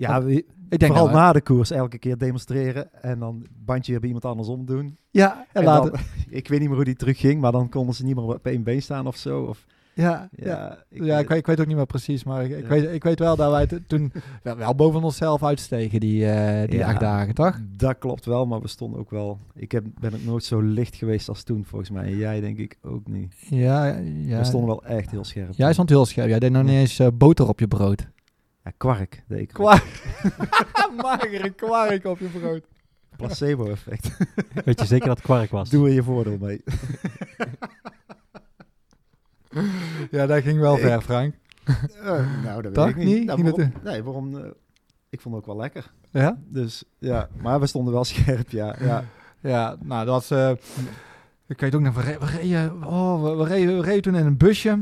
[0.00, 3.90] Ja, we- Ik denk vooral nou, na de koers elke keer demonstreren en dan bandje
[3.90, 4.96] weer bij iemand anders omdoen.
[5.10, 5.90] Ja, en En later.
[5.90, 6.00] dan-
[6.38, 8.46] ik weet niet meer hoe die terug ging, maar dan konden ze niet meer op
[8.46, 9.42] één been staan of zo.
[9.42, 10.46] Of, Ja, ja.
[10.46, 12.68] ja, ja, ik weet, ik weet ook niet meer precies, maar ik, ik, Ja.
[12.68, 16.78] weet, ik weet wel dat wij toen wel, wel boven onszelf uitstegen, die, eh, die
[16.78, 16.88] Ja.
[16.88, 17.58] acht dagen, toch?
[17.76, 19.38] Dat klopt wel, maar we stonden ook wel...
[19.54, 22.04] Ik heb, ben ook nooit zo licht geweest als toen, volgens mij.
[22.04, 23.34] En jij denk ik ook niet.
[23.48, 24.38] Ja, ja.
[24.38, 25.52] We stonden wel echt heel scherp.
[25.52, 26.28] Jij stond heel scherp.
[26.28, 28.08] Jij deed nog niet eens eh, boter op je brood.
[28.64, 29.48] Ja, kwark deed ik.
[29.48, 29.84] Kwark.
[31.02, 32.64] Magere kwark op je brood.
[33.16, 34.10] Placebo-effect.
[34.64, 35.70] Weet je zeker dat het kwark was?
[35.70, 36.62] Doe er je voordeel mee.
[40.10, 41.34] Ja, dat ging wel Ik- ver, Frank.
[41.64, 43.06] Eh, nou, dat weet ik niet.
[43.06, 43.26] niet?
[43.26, 44.36] Nou, waarom, nee, waarom...
[44.38, 44.50] eh,
[45.08, 45.90] ik vond het ook wel lekker.
[46.10, 46.38] Ja?
[46.46, 48.76] Dus ja, maar we stonden wel scherp, ja.
[48.80, 49.04] ja.
[49.40, 50.30] Ja, nou, dat was...
[50.30, 50.50] eh,
[51.46, 54.14] ik weet ook nog, we, re- we, reden, oh, we, we, reden, we reden toen
[54.14, 54.78] in een busje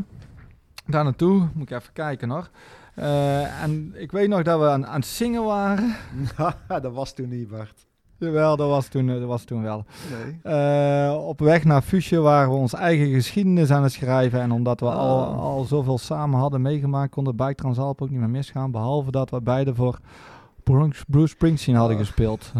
[0.86, 1.48] daar naartoe.
[1.54, 2.50] Moet ik even kijken nog.
[2.98, 5.94] Eh, en ik weet nog dat we aan, aan het zingen waren.
[6.68, 7.87] dat was toen niet, Bart.
[8.18, 9.84] Jawel, dat was toen, eh, dat was toen wel.
[10.11, 10.54] Nee.
[10.54, 14.40] Eh, op weg naar Fusje waren we onze eigen geschiedenis aan het schrijven.
[14.40, 15.40] En omdat we al, Oh.
[15.42, 18.70] al zoveel samen hadden meegemaakt, kon de Bike Transalp ook niet meer misgaan.
[18.70, 19.98] Behalve dat we beide voor
[21.09, 22.02] Bruce Springsteen hadden Oh.
[22.02, 22.52] gespeeld.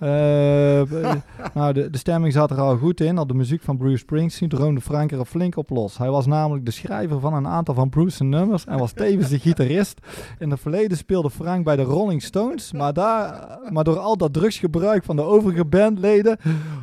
[0.00, 1.22] Eh, b-
[1.54, 3.18] nou, de, de stemming zat er al goed in.
[3.18, 5.98] Al de muziek van Bruce Springsteen droomde Frank er flink op los.
[5.98, 9.38] Hij was namelijk de schrijver van een aantal van Bruce's nummers en was tevens de
[9.38, 10.00] gitarist.
[10.38, 14.32] In het verleden speelde Frank bij de Rolling Stones, maar, daar, maar door al dat
[14.32, 16.36] drugsgebruik van de overige bandleden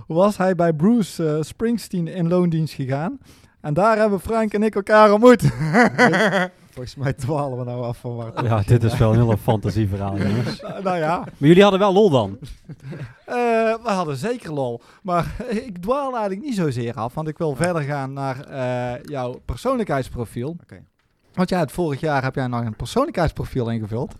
[0.08, 3.20] was hij bij Bruce eh, Springsteen in loondienst gegaan.
[3.62, 5.42] En daar hebben Frank en ik elkaar ontmoet.
[6.78, 9.38] Volgens mij dwalen we nou af van waar het Ja, dit is wel een hele
[9.38, 10.62] fantasieverhaal, jongens.
[10.62, 12.38] Nou, nou ja, Maar jullie hadden wel lol dan?
[13.26, 13.34] Eh,
[13.84, 14.82] we hadden zeker lol.
[15.02, 15.36] Maar
[15.66, 20.56] ik dwaal eigenlijk niet zozeer af, want ik wil verder gaan naar eh, jouw persoonlijkheidsprofiel.
[20.63, 20.84] Oké.
[21.34, 24.16] Want jij hebt vorig jaar heb jij nog een persoonlijkheidsprofiel ingevuld.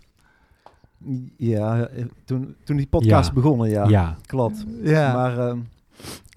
[1.36, 3.34] Ja, eh, toen, toen die podcast Ja.
[3.34, 3.84] begonnen, ja.
[3.88, 4.16] Ja.
[4.26, 4.64] Klopt.
[4.82, 5.12] Ja.
[5.12, 5.58] Maar ehm,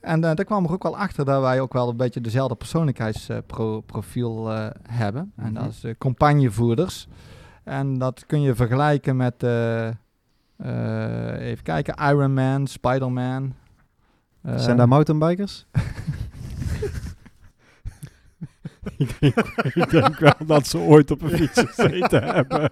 [0.02, 2.56] En eh, daar kwam er ook wel achter dat wij ook wel een beetje dezelfde
[2.56, 5.32] persoonlijkheidsprofiel eh, hebben.
[5.36, 5.72] En dat Mhm.
[5.72, 7.08] is eh, campagnevoerders.
[7.64, 9.98] En dat kun je vergelijken met, even
[11.64, 13.54] kijken, Iron Man, Spider-Man.
[14.56, 15.66] Zijn daar mountainbikers?
[18.98, 19.36] ik, denk,
[19.74, 22.72] ik denk wel dat ze ooit op een fiets gezeten hebben.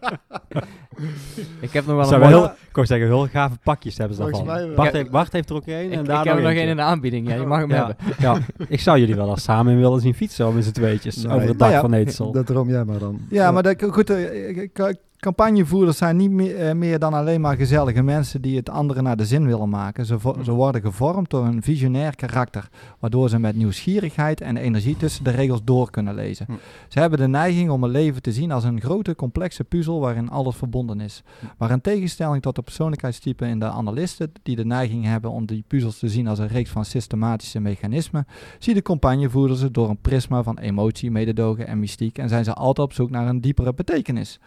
[1.59, 4.45] Ik heb nog wel een heel, ik wou zeggen, heel gave pakjes hebben ze daarvan.
[4.75, 6.51] Bart, Ik- heeft, Bart heeft er ook één Ik, en ik daar heb er nog
[6.51, 7.27] één in de aanbieding.
[7.27, 7.95] Ja, je mag hem Ja, hebben.
[8.25, 11.15] ja, ik zou jullie wel eens samen in willen zien fietsen om met z'n tweetjes
[11.15, 11.25] Nee.
[11.35, 12.31] over het Nou dak ja, van Eetsel.
[12.31, 13.19] Dat droom jij maar dan.
[13.29, 17.41] Ja, maar dat, goed, eh, eh, ca- campagnevoerders zijn niet meer, eh, meer dan alleen
[17.41, 20.05] maar gezellige mensen die het anderen naar de zin willen maken.
[20.05, 24.97] Ze, vo- ze worden gevormd door een visionair karakter, waardoor ze met nieuwsgierigheid en energie
[24.97, 26.45] tussen de regels door kunnen lezen.
[26.45, 26.53] Hm.
[26.87, 30.29] Ze hebben de neiging om het leven te zien als een grote, complexe puzzel waarin
[30.29, 31.23] alles verbonden is.
[31.39, 31.45] Hm.
[31.57, 35.63] Maar in tegenstelling tot de persoonlijkheidstypen in de analisten, die de neiging hebben om die
[35.67, 38.27] puzzels te zien als een reeks van systematische mechanismen,
[38.59, 42.53] zie de campagnevoerders het door een prisma van emotie, mededogen en mystiek en zijn ze
[42.53, 44.39] altijd op zoek naar een diepere betekenis.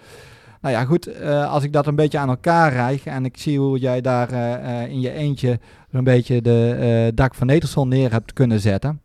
[0.62, 3.58] Nou ja, goed, eh, als ik dat een beetje aan elkaar rijg en ik zie
[3.58, 8.10] hoe jij daar eh, eh, in je eentje een beetje de dak van Netersel neer
[8.10, 9.00] hebt kunnen zetten,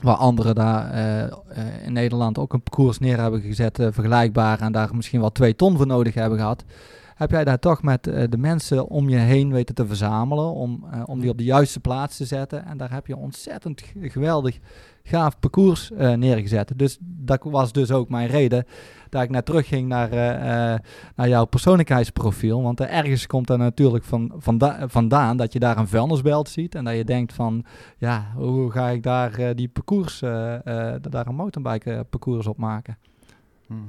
[0.00, 0.94] waar anderen daar
[1.84, 5.76] in Nederland ook een parcours neer hebben gezet, vergelijkbaar, en daar misschien wel twee ton
[5.76, 6.64] voor nodig hebben gehad,
[7.14, 11.20] heb jij daar toch met de mensen om je heen weten te verzamelen, om, om
[11.20, 12.64] die op de juiste plaats te zetten.
[12.66, 14.58] En daar heb je ontzettend geweldig
[15.02, 16.72] gaaf parcours neergezet.
[16.76, 18.64] Dus dat was dus ook mijn reden
[19.12, 20.78] dat ik net terugging naar, eh, eh,
[21.16, 22.62] naar jouw persoonlijkheidsprofiel.
[22.62, 26.74] Want er ergens komt er natuurlijk van, vanda- vandaan dat je daar een vuilnisbelt ziet.
[26.74, 27.64] En dat je denkt van,
[27.98, 32.56] ja, hoe ga ik daar eh, die parcours, eh, eh, daar een mountainbike parcours op
[32.58, 32.98] maken?
[33.66, 33.80] Mhm.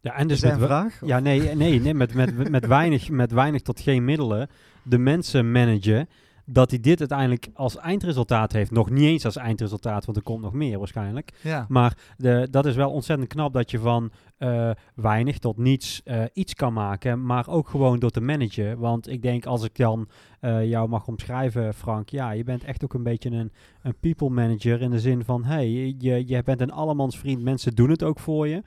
[0.00, 1.00] Ja, en dus met, vraag?
[1.04, 4.48] Ja, nee, nee, nee met, met, met, weinig, met weinig tot geen middelen
[4.82, 6.08] de mensen managen.
[6.52, 8.70] Dat hij dit uiteindelijk als eindresultaat heeft.
[8.70, 11.32] Nog niet eens als eindresultaat, want er komt nog meer waarschijnlijk.
[11.42, 11.66] Ja.
[11.68, 14.10] Maar de, dat is wel ontzettend knap dat je van
[14.40, 17.26] eh, weinig tot niets eh, iets kan maken.
[17.26, 18.78] Maar ook gewoon door te managen.
[18.78, 20.08] Want ik denk als ik dan
[20.40, 22.08] eh, jou mag omschrijven, Frank.
[22.08, 24.82] Ja, je bent echt ook een beetje een, een people manager.
[24.82, 27.42] In de zin van, hey, je, je bent een allemans vriend.
[27.42, 28.62] Mensen doen het ook voor je.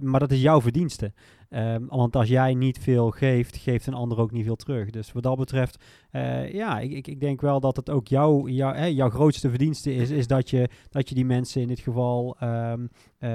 [0.00, 1.12] Maar dat is jouw verdienste.
[1.48, 4.90] Ehm, want als jij niet veel geeft, geeft een ander ook niet veel terug.
[4.90, 8.48] Dus wat dat betreft, eh, ja, ik, ik, ik denk wel dat het ook jouw
[8.48, 11.80] jou, hè, jouw grootste verdienste is, is dat je, dat je die mensen in dit
[11.80, 12.86] geval ehm,
[13.18, 13.30] eh,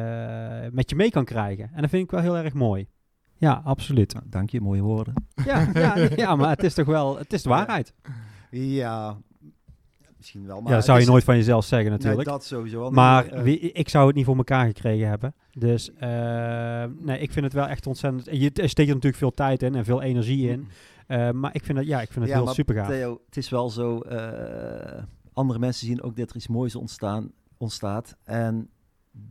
[0.72, 1.70] met je mee kan krijgen.
[1.74, 2.88] En dat vind ik wel heel erg mooi.
[3.38, 4.16] Ja, absoluut.
[4.26, 5.14] Dank je, mooie woorden.
[5.46, 7.94] Ja, ja, ja, maar het is toch wel, het is de waarheid.
[8.52, 9.18] Ja,
[10.20, 10.62] misschien wel.
[10.62, 12.30] Maar ja, dat zou je nooit van jezelf zeggen Nee, natuurlijk.
[12.30, 12.92] dat sowieso wel.
[12.92, 15.34] Maar eh, wie- ik zou het niet voor elkaar gekregen hebben.
[15.52, 18.26] Dus eh, nee, ik vind het wel echt ontzettend.
[18.26, 20.68] Je steekt er natuurlijk veel tijd in en veel energie in.
[21.08, 22.88] Eh, maar ik vind het, ja, ik vind het Ja, heel super gaaf.
[22.88, 24.00] Theo, het is wel zo,
[25.34, 28.16] andere mensen zien ook dat er iets moois ontstaan, ontstaat.
[28.24, 28.70] En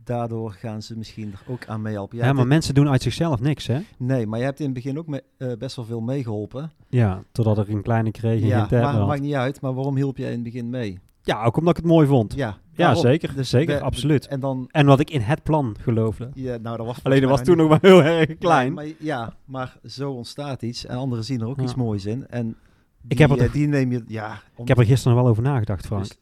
[0.03, 2.17] daardoor gaan ze misschien er ook aan meehelpen.
[2.17, 3.79] Jij Ja, maar mensen doen uit zichzelf niks, hè?
[3.97, 6.71] nee, maar je hebt in het begin ook me- eh, best wel veel meegeholpen.
[6.89, 9.61] Ja, totdat er een kleine kreeg en Ja, geen maar maakt niet uit.
[9.61, 10.99] Maar waarom hielp jij in het begin mee?
[11.23, 12.33] Ja, ook omdat ik het mooi vond.
[12.33, 13.35] Ja, Ja, zeker.
[13.35, 14.27] Dus zeker, de- absoluut.
[14.27, 16.29] En dan, En wat ik in het plan geloofde.
[16.33, 18.73] ja, nou, dat was Alleen dat was toen nog maar heel erg klein.
[18.73, 20.85] Nee, maar, ja, maar zo ontstaat iets.
[20.85, 21.63] En anderen zien er ook Ja.
[21.63, 22.27] iets moois in.
[22.27, 22.55] En
[23.01, 24.41] die, heb er eh, die neem je, ja.
[24.55, 26.03] om- Ik heb er gisteren wel over nagedacht, Frank.
[26.03, 26.17] Dus-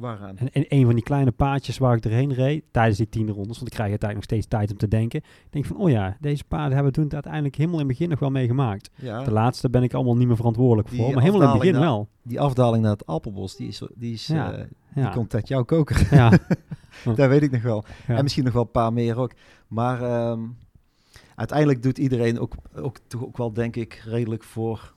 [0.00, 0.36] waaraan?
[0.38, 3.56] En, en een van die kleine paadjes waar ik erheen reed, tijdens die tien rondes,
[3.58, 5.18] want ik krijg uiteindelijk nog steeds tijd om te denken.
[5.20, 8.10] Ik denk van, oh ja, deze paarden hebben we toen uiteindelijk helemaal in het begin
[8.10, 8.90] nog wel meegemaakt.
[8.94, 11.58] Ja, De laatste ben ik allemaal niet meer verantwoordelijk Die voor, maar helemaal in het
[11.58, 12.08] begin wel.
[12.22, 15.48] die afdaling naar het Appelbos, die is, die is Ja, eh, die Ja, komt uit
[15.48, 16.08] jouw koker.
[16.10, 16.30] ja,
[17.04, 17.84] dat weet ik nog wel.
[18.06, 19.32] En misschien nog wel een paar meer ook.
[19.68, 20.40] Maar ehm,
[21.34, 24.94] uiteindelijk doet iedereen ook, ook, toch ook wel, denk ik, redelijk voor...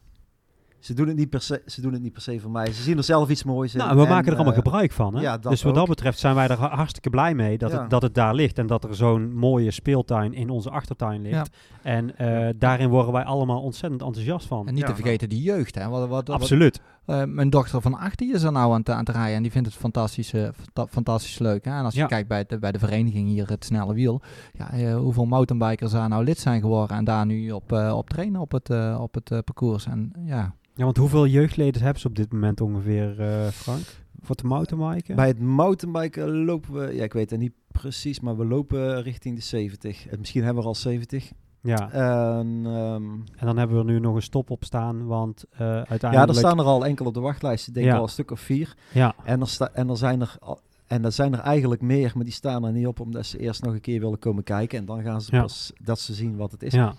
[0.83, 2.71] Ze doen, het niet per se, ze doen het niet per se voor mij.
[2.73, 3.79] Ze zien er zelf iets moois in.
[3.79, 5.15] Nou, we En, maken er allemaal eh, gebruik van.
[5.15, 5.21] Hè?
[5.21, 7.81] ja, dat dus wat dat betreft zijn wij er ha- hartstikke blij mee dat, Ja.
[7.81, 8.57] het, dat het daar ligt.
[8.57, 11.35] En dat er zo'n mooie speeltuin in onze achtertuin ligt.
[11.35, 11.45] Ja.
[11.81, 14.67] En eh, daarin worden wij allemaal ontzettend enthousiast van.
[14.67, 15.75] En niet Ja, te vergeten die jeugd.
[15.75, 15.87] Hè.
[15.89, 16.81] Wat, wat, wat- Absoluut.
[17.05, 19.41] Eh, mijn dochter van 8 die is er nou aan het, aan het rijden en
[19.41, 21.65] die vindt het fantastisch, eh, fanta- fantastisch leuk.
[21.65, 21.71] Hè.
[21.77, 22.05] En als je Ja.
[22.05, 24.21] kijkt bij de, bij de vereniging hier, het Snelle Wiel,
[24.53, 28.09] ja, eh, hoeveel mountainbikers daar nou lid zijn geworden en daar nu op, eh, op
[28.09, 29.85] trainen op het, eh, op het parcours.
[29.85, 33.81] En ja, Ja, want hoeveel jeugdleden hebben ze op dit moment ongeveer, eh, Frank?
[34.21, 35.15] Voor de mountainbiken?
[35.15, 39.35] Bij het mountainbiken lopen we, ja, ik weet het niet precies, maar we lopen richting
[39.35, 40.07] de 70.
[40.07, 41.31] Eh, Misschien hebben we er al 70.
[41.63, 43.03] Ja, En, ehm,
[43.35, 46.13] en dan hebben we er nu nog een stop op staan, want eh, uiteindelijk...
[46.13, 47.67] ja, er staan er al enkel op de wachtlijst.
[47.67, 47.95] Ik denk Ja.
[47.95, 48.75] al een stuk of vier.
[48.93, 52.11] Ja, En er, sta, en er zijn er al- en er zijn er eigenlijk meer,
[52.15, 54.77] maar die staan er niet op omdat ze eerst nog een keer willen komen kijken.
[54.79, 55.41] En dan gaan ze Ja.
[55.41, 56.73] pas dat ze zien wat het is.
[56.73, 56.85] ja.
[56.85, 56.93] Maar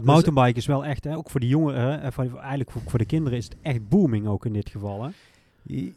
[0.00, 2.82] het Dus- mountainbiken is wel echt, hè, ook voor de jongeren, hè, voor, eigenlijk voor,
[2.86, 5.02] voor de kinderen is het echt booming ook in dit geval.
[5.02, 5.10] Hè?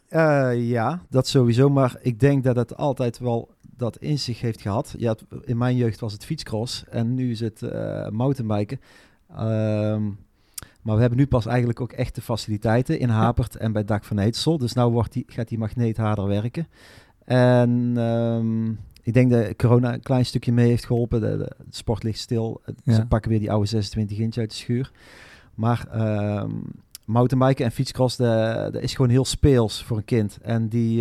[0.08, 1.68] Eh, ja, dat sowieso.
[1.68, 3.48] Maar ik denk dat het altijd wel
[3.80, 4.94] dat in zich heeft gehad.
[4.98, 5.14] Ja,
[5.44, 8.80] in mijn jeugd was het fietscross en nu is het eh mountainbiken.
[9.30, 10.02] Ehm,
[10.82, 14.18] maar we hebben nu pas eigenlijk ook echte faciliteiten in Hapert en bij Dak van
[14.18, 14.58] Eetsel.
[14.58, 16.66] Dus nu wordt die, gaat die magneet harder werken.
[17.24, 18.68] En ehm,
[19.02, 21.20] ik denk dat corona een klein stukje mee heeft geholpen.
[21.20, 22.60] De, de sport ligt stil.
[22.84, 22.94] Ja.
[22.94, 24.90] Ze pakken weer die oude 26 inch uit de schuur.
[25.54, 26.50] Maar ehm
[27.04, 30.38] mountainbiken en fietscross, de- dat is gewoon heel speels voor een kind.
[30.42, 30.96] En die,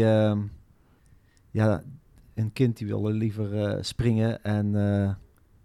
[1.52, 1.84] ja,
[2.40, 5.12] een kind die wil liever eh, springen en eh,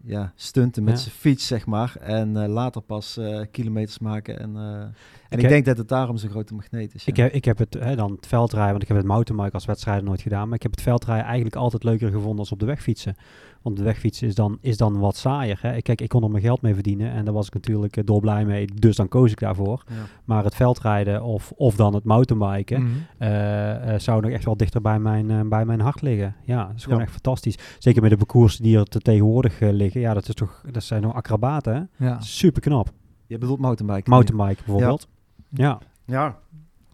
[0.04, 1.00] ja, stunten met Ja.
[1.00, 1.96] zijn fiets, zeg maar.
[2.00, 4.38] En eh, later pas kilometers maken.
[4.40, 4.94] En, en
[5.34, 7.04] ik, heb- denk dat het daarom zo'n grote magneet is.
[7.04, 9.64] Ik heb, ik heb het, hè, dan het veldrijden, want ik heb het mountainbike als
[9.64, 10.46] wedstrijder nooit gedaan.
[10.46, 13.16] Maar ik heb het veldrijden eigenlijk altijd leuker gevonden als op de weg fietsen.
[13.62, 15.58] Want de wegfietsen is dan, is dan wat saaier.
[15.62, 15.80] Hè.
[15.82, 18.44] Kijk, ik kon er mijn geld mee verdienen en daar was ik natuurlijk uh, dolblij
[18.44, 18.66] mee.
[18.74, 19.82] Dus dan koos ik daarvoor.
[19.88, 19.94] Ja.
[20.24, 22.92] Maar het veldrijden of, of dan het mountainbiken Mhm.
[23.18, 26.34] eh, eh, zou nog echt wel dichter bij mijn, eh, bij mijn hart liggen.
[26.44, 27.04] Ja, dat is gewoon Ja.
[27.04, 27.58] echt fantastisch.
[27.78, 30.00] Zeker met de parcours die er te tegenwoordig eh, liggen.
[30.00, 31.88] Ja, dat, is toch, dat zijn nog acrobaten.
[31.96, 32.06] Hè?
[32.06, 32.20] Ja.
[32.20, 32.92] Super knap.
[33.26, 34.10] Je bedoelt mountainbiken?
[34.12, 35.08] Mountainbike bijvoorbeeld.
[35.54, 35.78] Ja.
[36.04, 36.36] Ja,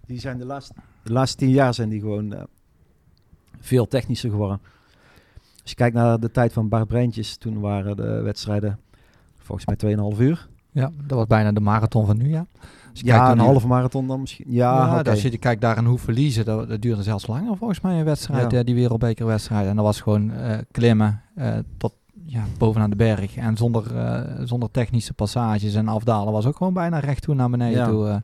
[0.06, 2.42] die zijn de laatste, de laatste tien jaar zijn die gewoon eh,
[3.60, 4.60] veel technischer geworden.
[5.62, 8.78] Als je kijkt naar de tijd van Bart Breintjes, toen waren de wedstrijden
[9.38, 10.48] volgens mij 2,5 uur.
[10.70, 12.46] ja, dat was bijna de marathon van nu, ja.
[12.90, 14.44] Als je Ja, kijkt een halve marathon dan misschien.
[14.48, 17.80] Ja, Ja, als je kijkt daar aan hoe verliezen, dat, dat duurde zelfs langer volgens
[17.80, 18.58] mij een wedstrijd, Ja.
[18.58, 18.64] ja.
[18.64, 19.68] die wereldbekerwedstrijd.
[19.68, 21.92] En dat was gewoon eh, klimmen eh, tot
[22.24, 23.36] ja, bovenaan de berg.
[23.36, 27.50] En zonder, eh, zonder technische passages en afdalen was ook gewoon bijna recht toe naar
[27.50, 27.86] beneden Ja.
[27.86, 28.22] toe.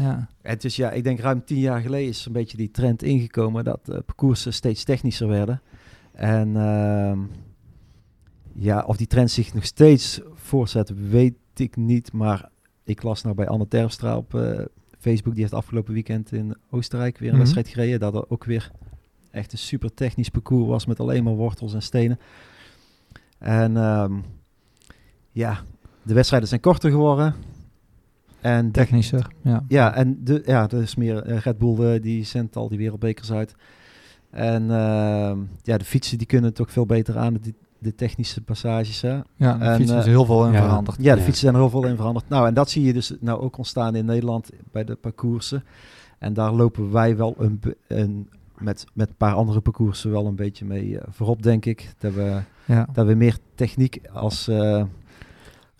[0.00, 0.28] Ja.
[0.42, 3.64] Het is ja, ik denk ruim tien jaar geleden is een beetje die trend ingekomen
[3.64, 5.60] dat eh, parcoursen steeds technischer werden.
[6.12, 7.18] En ehm,
[8.52, 12.12] ja, of die trend zich nog steeds voortzet, weet ik niet.
[12.12, 12.48] Maar
[12.84, 14.60] ik las nou bij Anne Terpstra op eh,
[14.98, 17.42] Facebook, die heeft afgelopen weekend in Oostenrijk weer een Mhm.
[17.42, 18.00] wedstrijd gereden.
[18.00, 18.70] Dat er ook weer
[19.30, 22.18] echt een super technisch parcours was met alleen maar wortels en stenen.
[23.38, 24.14] En ehm,
[25.32, 25.60] ja,
[26.02, 27.34] de wedstrijden zijn korter geworden.
[28.40, 29.64] En de- Technischer, ja.
[29.68, 32.78] ja, en de, ja, er is meer eh, Red Bull, eh, die zendt al die
[32.78, 33.54] wereldbekers uit.
[34.30, 39.00] En ehm, ja, de fietsen die kunnen toch veel beter aan, de, de technische passages.
[39.00, 39.20] Hè?
[39.36, 40.62] Ja, de En, fiets is eh, heel veel in ja.
[40.62, 40.96] veranderd.
[41.02, 41.24] Ja, de Ja.
[41.24, 42.28] fietsen zijn er heel veel in veranderd.
[42.28, 45.64] Nou, en dat zie je dus nou ook ontstaan in Nederland bij de parcoursen.
[46.18, 50.34] En daar lopen wij wel een, een met, met een paar andere parcoursen wel een
[50.36, 51.92] beetje mee voorop, denk ik.
[51.98, 52.86] Dat we, Ja.
[52.92, 54.48] dat we meer techniek als...
[54.48, 54.82] eh,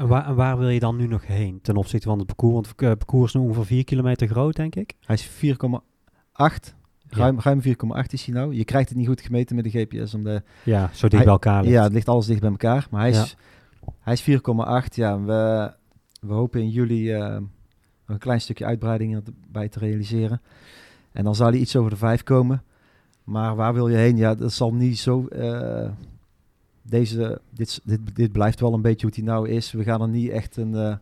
[0.01, 2.53] En waar, en waar wil je dan nu nog heen ten opzichte van het parcours?
[2.55, 4.95] Want het eh, parcours is nu ongeveer 4 kilometer groot, denk ik.
[5.05, 6.75] hij is 4,8.
[7.09, 7.71] Ruim, ruim 4,8
[8.11, 8.55] is hij nou.
[8.55, 11.33] Je krijgt het niet goed gemeten met de GPS, omdat Ja, zo dicht Hij- bij
[11.33, 11.75] elkaar ligt.
[11.75, 12.87] Ja, het ligt alles dicht bij elkaar.
[12.91, 13.37] Maar hij is,
[14.01, 14.95] hij is 4,8.
[14.95, 15.73] Ja, we,
[16.21, 17.37] we hopen in juli eh,
[18.07, 20.41] een klein stukje uitbreiding erbij te realiseren.
[21.13, 22.63] En dan zal hij iets over de 5 komen.
[23.25, 24.17] Maar waar wil je heen?
[24.17, 25.27] Ja, dat zal niet zo...
[25.27, 25.91] eh,
[26.91, 29.73] deze, dit, dit, dit blijft wel een beetje hoe het hij nou is.
[29.73, 30.75] We gaan er niet echt een...
[30.75, 30.97] eh,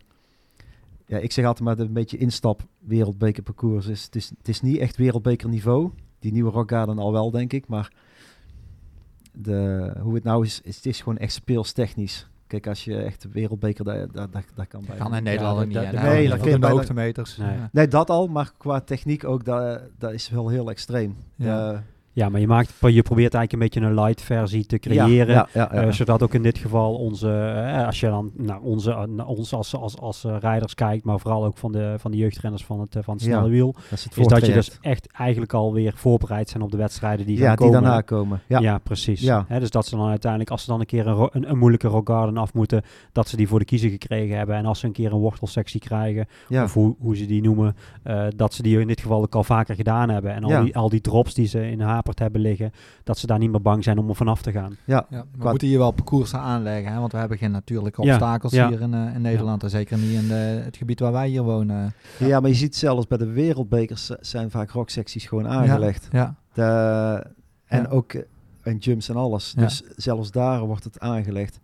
[1.06, 4.04] ja, ik zeg altijd maar dat het een beetje instap wereldbeker parcours is.
[4.04, 5.90] Het is, het is niet echt wereldbeker niveau.
[6.18, 7.66] Die nieuwe Rock Garden al wel, denk ik.
[7.66, 7.92] Maar
[9.32, 12.28] de, hoe het nou is, is, het is gewoon echt speelstechnisch.
[12.46, 14.96] Kijk, als je echt de wereldbeker, daar, daar, daar, daar kan bij.
[14.96, 15.74] Kan in Nederland ook niet.
[15.74, 17.36] Daar nee, dat ook de hoogtemeters.
[17.36, 17.56] Nee.
[17.56, 17.68] Ja.
[17.72, 21.16] Nee, dat al, maar qua techniek ook, dat, dat is wel heel extreem.
[21.34, 21.84] Ja.
[22.18, 25.34] Ja, maar je, maakt, je probeert eigenlijk een beetje een light versie te creëren.
[25.34, 25.92] Ja, ja, ja, eh, ja.
[25.92, 29.52] zodat ook in dit geval onze, eh, als je dan naar onze, eh, naar ons
[29.54, 32.96] als, als, als rijders kijkt, maar vooral ook van de, van de jeugdrenners van het,
[33.00, 36.62] van het Ja, snelle wiel, dat is, dat je dus echt eigenlijk alweer voorbereid zijn
[36.62, 37.82] op de wedstrijden die ja, gaan die komen.
[37.82, 38.40] daarna komen.
[38.46, 39.20] Ja, Ja, precies.
[39.20, 39.44] Ja.
[39.48, 41.88] Hè, dus dat ze dan uiteindelijk, als ze dan een keer een, een, een moeilijke
[41.88, 44.56] rock garden af moeten, dat ze die voor de kiezer gekregen hebben.
[44.56, 46.64] En als ze een keer een wortelsectie krijgen, ja.
[46.64, 47.76] of hoe, hoe ze die noemen,
[48.36, 50.34] dat ze die in dit geval ook al vaker gedaan hebben.
[50.34, 50.62] En al, Ja.
[50.62, 52.70] die, al die drops die ze in Hapert hebben liggen,
[53.04, 54.76] dat ze daar niet meer bang zijn om er vanaf te gaan.
[54.84, 55.06] ja.
[55.10, 58.52] Ja, we Qua- moeten hier wel parcoursen aanleggen, hè, want we hebben geen natuurlijke obstakels
[58.52, 58.68] ja.
[58.68, 59.62] hier in, eh, in Nederland.
[59.62, 61.92] En zeker niet in de- het gebied waar wij hier wonen.
[62.18, 66.08] Ja, maar je ziet zelfs bij de wereldbekers eh, zijn vaak rocksecties gewoon aangelegd.
[66.12, 66.62] Ja, De,
[67.66, 67.88] en Ja.
[67.88, 68.22] ook eh,
[68.62, 69.52] en jumps en alles.
[69.56, 69.62] Ja.
[69.62, 71.60] Dus zelfs daar wordt het aangelegd.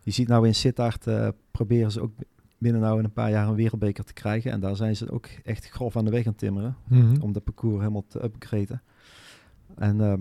[0.00, 2.10] Je ziet nou in Sittard eh, proberen ze ook
[2.58, 4.50] binnen nou in een paar jaar een wereldbeker te krijgen.
[4.52, 6.76] En daar zijn ze ook echt grof aan de weg aan het timmeren.
[6.88, 7.20] Mhm.
[7.20, 8.82] om de parcours helemaal te upgraden.
[9.78, 10.20] En ehm,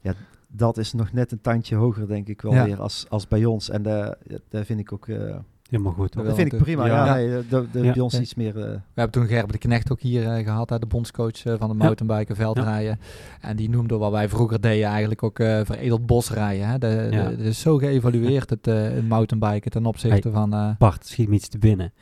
[0.00, 0.14] ja,
[0.48, 2.64] dat is nog net een tandje hoger, denk ik wel Ja.
[2.64, 3.70] weer, als, als bij ons.
[3.70, 4.16] En de,
[4.48, 5.36] dat vind ik ook eh,
[5.70, 6.14] Helemaal goed.
[6.14, 6.24] Hoor.
[6.24, 6.86] dat vind ik prima.
[6.86, 7.14] Ja, Ja.
[7.14, 7.92] Nee, de, de, Ja.
[7.92, 8.20] bij ons Ja.
[8.20, 8.56] iets meer...
[8.58, 11.68] eh, We hebben toen Gerben de Knecht ook hier eh, gehad, hè, de bondscoach van
[11.68, 12.98] de mountainbiken veldrijden.
[13.40, 16.68] En die noemde wat wij vroeger deden eigenlijk ook eh, veredeld bosrijden.
[16.68, 16.78] Hè.
[16.78, 17.06] De,
[17.36, 21.34] de- is zo geëvalueerd, het, eh, het mountainbiken, ten opzichte van eh, Bart, schiet me
[21.34, 21.92] iets te binnen.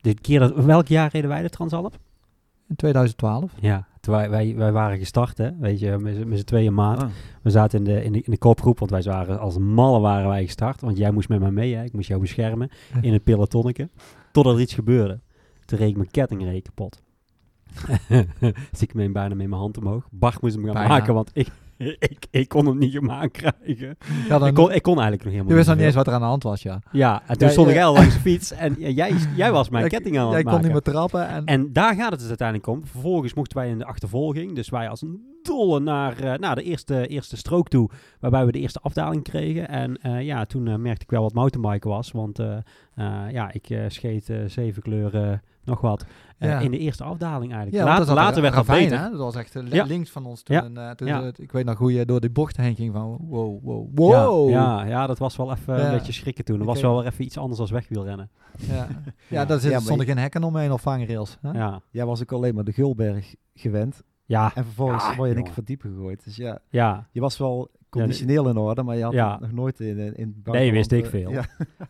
[0.00, 1.98] Dit keer dat, welk jaar reden wij de Transalp?
[2.68, 3.52] in 2012.
[3.60, 5.50] Ja, wij, wij, wij waren gestart, hè?
[5.58, 7.02] weet je, met, z'n- tweeën maat.
[7.02, 7.08] ah,
[7.42, 10.28] We zaten in de, in, de, in de kopgroep, want wij waren als malle waren
[10.28, 10.80] wij gestart.
[10.80, 11.84] Want jij moest met mij mee, hè?
[11.84, 13.88] ik moest jou beschermen in het pelotonnetje.
[14.32, 15.20] Totdat er iets gebeurde.
[15.64, 17.02] Toen reed ik mijn kettingreek kapot.
[18.70, 20.06] dus ik meen bijna met mijn hand omhoog.
[20.10, 20.88] Bart moest hem gaan Bijna.
[20.88, 21.48] maken, want ik,
[22.10, 23.96] ik, ik kon hem niet gemaakt krijgen.
[24.28, 26.06] Ja, dan, Ik kon, ik kon eigenlijk nog helemaal je wist nog niet eens wat
[26.06, 26.78] er aan de hand was, ja.
[26.92, 30.18] Ja, en toen stond ik al langs de fiets en jij, jij was mijn ketting
[30.18, 30.66] aan het Jij kon maken.
[30.66, 31.44] niet meer trappen en...
[31.44, 32.86] En daar gaat het dus uiteindelijk om.
[32.86, 34.54] Vervolgens mochten wij in de achtervolging.
[34.54, 37.90] Dus wij als een dolle naar, eh, naar de eerste, eerste strook toe.
[38.20, 39.68] Waarbij we de eerste afdaling kregen.
[39.68, 42.10] En eh, ja, toen eh, merkte ik wel wat mountainbiken was.
[42.10, 42.40] Want
[43.30, 46.04] ja, ik scheet zeven kleuren nog wat.
[46.38, 46.58] eh, Ja.
[46.58, 47.84] in de eerste afdaling eigenlijk.
[47.84, 48.98] ja, dat was later werd dat beter.
[49.00, 49.10] hè?
[49.10, 49.84] Dat was echt eh, li- Ja.
[49.84, 50.56] links van ons toen.
[50.56, 50.64] Ja.
[50.64, 51.22] En, eh, toen Ja.
[51.22, 54.26] het- ik weet nog hoe je door die bochten heen ging van wow, wow, Ja,
[54.26, 54.50] wow.
[54.50, 55.84] ja, ja, dat was wel even Ja.
[55.86, 56.58] een beetje schrikken toen.
[56.58, 58.30] Dat was wel weer even iets anders als wegwielrennen.
[58.58, 58.88] Ja, ja.
[59.28, 59.44] Ja.
[59.44, 61.38] daar zit- Ja, maar stonden geen hekken omheen of vangrails.
[61.40, 61.50] Hè?
[61.50, 64.02] Ja, Jij was ook alleen maar de Gulberg gewend.
[64.24, 65.54] ja, En vervolgens Ja, word je in één keer jongen.
[65.54, 66.24] van diep gegooid.
[66.24, 67.06] Dus ja, ja.
[67.10, 69.30] je was wel conditioneel in orde, maar je had Ja.
[69.32, 71.30] het nog nooit in, in het buitenland, Nee, wist ik eh, veel.
[71.30, 71.44] Ja.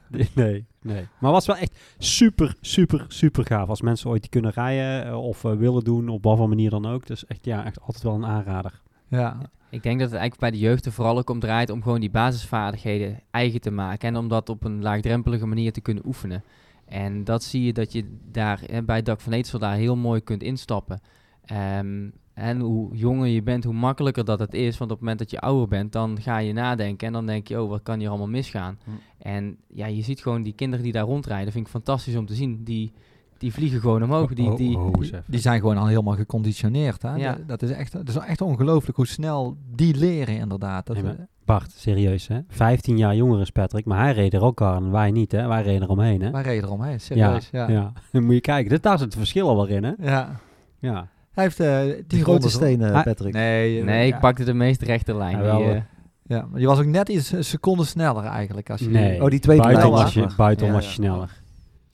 [0.34, 0.94] Nee, nee.
[1.18, 3.68] Maar het was wel echt super, super, super gaaf.
[3.68, 6.70] Als mensen ooit die kunnen rijden eh, of eh, willen doen, op wat voor manier
[6.70, 7.06] dan ook.
[7.06, 8.80] Dus echt, ja, echt altijd wel een aanrader.
[9.08, 9.38] Ja.
[9.70, 12.00] Ik denk dat het eigenlijk bij de jeugd er vooral ook om draait om gewoon
[12.00, 14.08] die basisvaardigheden eigen te maken.
[14.08, 16.44] En om dat op een laagdrempelige manier te kunnen oefenen.
[16.84, 20.20] En dat zie je dat je daar hè, bij Dak van Eetsel daar heel mooi
[20.20, 21.00] kunt instappen.
[21.44, 24.78] Ehm, en hoe jonger je bent, hoe makkelijker dat het is.
[24.78, 27.06] Want op het moment dat je ouder bent, dan ga je nadenken.
[27.06, 28.78] En dan denk je, oh, wat kan hier allemaal misgaan?
[28.84, 28.90] Hm.
[29.18, 31.52] En ja, je ziet gewoon die kinderen die daar rondrijden.
[31.52, 32.64] vind ik fantastisch om te zien.
[32.64, 32.92] Die,
[33.38, 34.34] die vliegen gewoon omhoog.
[34.34, 35.24] Die, Oh, die, oh, Die, even.
[35.26, 37.02] die zijn gewoon al helemaal geconditioneerd.
[37.02, 37.14] Hè?
[37.14, 37.34] Ja.
[37.34, 40.86] Dat, dat is echt, dat is echt ongelooflijk hoe snel die leren inderdaad.
[40.86, 41.14] Dat, Nee,
[41.44, 42.38] Bart, serieus hè?
[42.48, 45.46] 15 jaar jonger is Patrick, maar hij reed er ook aan en wij niet hè?
[45.46, 46.30] Wij reden eromheen hè?
[46.30, 47.48] wij reden eromheen, serieus.
[47.52, 47.68] Ja.
[47.68, 47.74] ja.
[47.74, 47.92] Ja.
[48.12, 49.92] Dan moet je kijken, dit, daar zit het verschil al wel in hè?
[49.98, 50.40] Ja.
[50.78, 51.08] Ja.
[51.32, 53.32] Hij heeft eh Die grote stenen, Ah, Patrick.
[53.34, 54.14] Nee, eh, nee, ja.
[54.14, 55.36] ik pakte de meest rechte lijn.
[55.36, 55.82] Ja, wel, Die, eh, eh,
[56.26, 58.70] Ja, maar je was ook net iets een seconde sneller eigenlijk.
[58.70, 59.22] Als je Nee.
[59.22, 60.88] Oh, die tweede buiten was je, buiten Ja, was ja.
[60.88, 61.40] je sneller.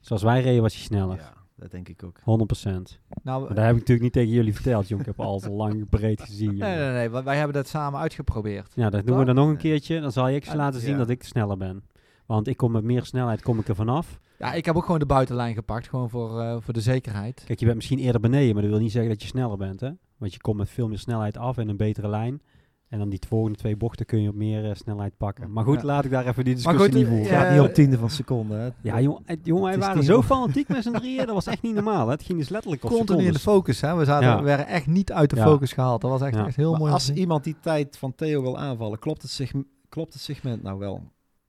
[0.01, 1.17] Zoals wij reden was je sneller.
[1.17, 2.19] Ja, dat denk ik ook.
[2.21, 3.01] 100%.
[3.23, 5.07] Nou, Maar dat heb ik natuurlijk niet tegen jullie verteld, jongen.
[5.07, 6.57] Ik heb al zo lang breed gezien.
[6.57, 6.93] nee, jongen.
[6.93, 7.23] nee, nee.
[7.23, 8.73] Wij hebben dat samen uitgeprobeerd.
[8.75, 10.01] Ja, dat doen we dan nog een keertje.
[10.01, 10.97] Dan zal je Ah, laten zien ja.
[10.99, 11.83] dat ik sneller ben.
[12.27, 14.19] Want ik kom met meer snelheid kom ik er vanaf.
[14.39, 17.43] Ja, ik heb ook gewoon de buitenlijn gepakt, gewoon voor, eh, voor de zekerheid.
[17.47, 19.81] Kijk, je bent misschien eerder beneden, maar dat wil niet zeggen dat je sneller bent,
[19.81, 19.91] hè?
[20.19, 22.41] Want je komt met veel meer snelheid af en een betere lijn.
[22.89, 25.53] En dan die volgende twee bochten kun je op meer eh, snelheid pakken.
[25.53, 25.85] Maar goed, Ja.
[25.87, 27.27] laat ik daar even die discussie goed, niet eh, voeren.
[27.29, 28.55] Het gaat Ja, niet op tiende van seconde.
[28.55, 28.69] Hè.
[28.83, 31.27] Ja, jongen, jongen wij waren zo fanatiek met z'n drieën.
[31.27, 32.07] Dat was echt niet normaal.
[32.07, 32.13] Hè?
[32.13, 33.97] Het ging dus letterlijk op Continu in de focus, hè.
[33.97, 34.37] We, zaten, Ja.
[34.39, 35.45] we werden echt niet uit de Ja.
[35.45, 36.01] focus gehaald.
[36.01, 36.47] Dat was echt, Ja.
[36.47, 36.93] echt heel Maar mooi.
[36.93, 39.51] als iemand die tijd van Theo wil aanvallen, klopt het, sig
[39.89, 41.03] klopt het segment nou wel?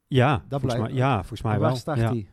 [0.08, 1.70] Ja, Dat volgens blijft- mij, ja, volgens mij En wel.
[1.70, 2.10] waar start ja.
[2.10, 2.28] hij?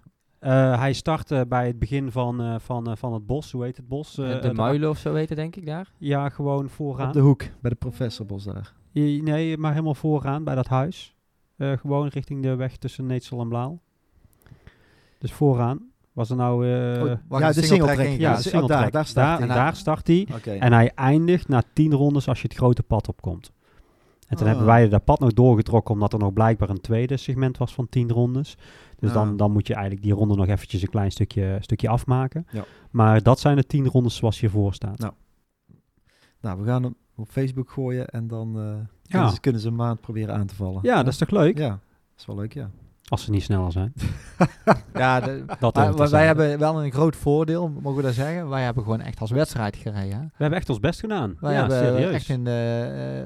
[0.47, 3.53] Eh, hij startte bij het begin van, eh, van, eh, van het bos.
[3.53, 4.19] Hoe heet het bos?
[4.19, 5.93] Eh, de muilen of zo weten, denk ik daar.
[5.99, 7.07] Ja, gewoon vooraan.
[7.07, 8.73] Op de hoek, bij de professorbos daar.
[8.95, 11.15] I- Nee, maar helemaal vooraan bij dat huis.
[11.57, 13.79] Eh, gewoon richting de weg tussen Neetsel en Blauw.
[15.19, 15.81] Dus vooraan.
[16.13, 16.67] Was er nou...
[16.67, 17.97] eh, Oh, waar ja, de single singletrack.
[17.97, 18.93] track in ja, de si- single oh, daar- track.
[18.93, 19.57] daar start daar, hij.
[19.57, 20.29] daar start hij.
[20.35, 20.51] Oké.
[20.51, 23.53] En hij eindigt na tien rondes als je het grote pad opkomt.
[24.29, 24.53] En toen Ah.
[24.53, 27.89] hebben wij dat pad nog doorgetrokken, omdat er nog blijkbaar een tweede segment was van
[27.89, 28.57] tien rondes.
[28.99, 32.47] Dus dan, dan moet je eigenlijk die ronde nog eventjes een klein stukje, stukje afmaken.
[32.51, 32.65] Ja.
[32.91, 34.99] Maar dat zijn de tien rondes zoals je voor staat.
[34.99, 35.13] Nou,
[36.41, 38.75] Nou, we gaan hem op Facebook gooien en dan eh,
[39.09, 40.81] kunnen, ze, kunnen ze een maand proberen aan te vallen.
[40.83, 41.59] Ja, dat is toch leuk?
[41.59, 41.79] Ja, dat
[42.17, 42.71] is wel leuk, ja.
[43.09, 43.93] Als ze niet sneller zijn.
[44.95, 48.49] Ja, de- Dat maar, maar wij hebben wel een groot voordeel, mogen we dat zeggen.
[48.49, 50.13] Wij hebben gewoon echt als wedstrijd gereden.
[50.19, 50.21] hè.
[50.21, 51.37] We hebben echt ons best gedaan.
[51.41, 52.13] Wij ja, hebben serieus.
[52.15, 52.51] echt, in de,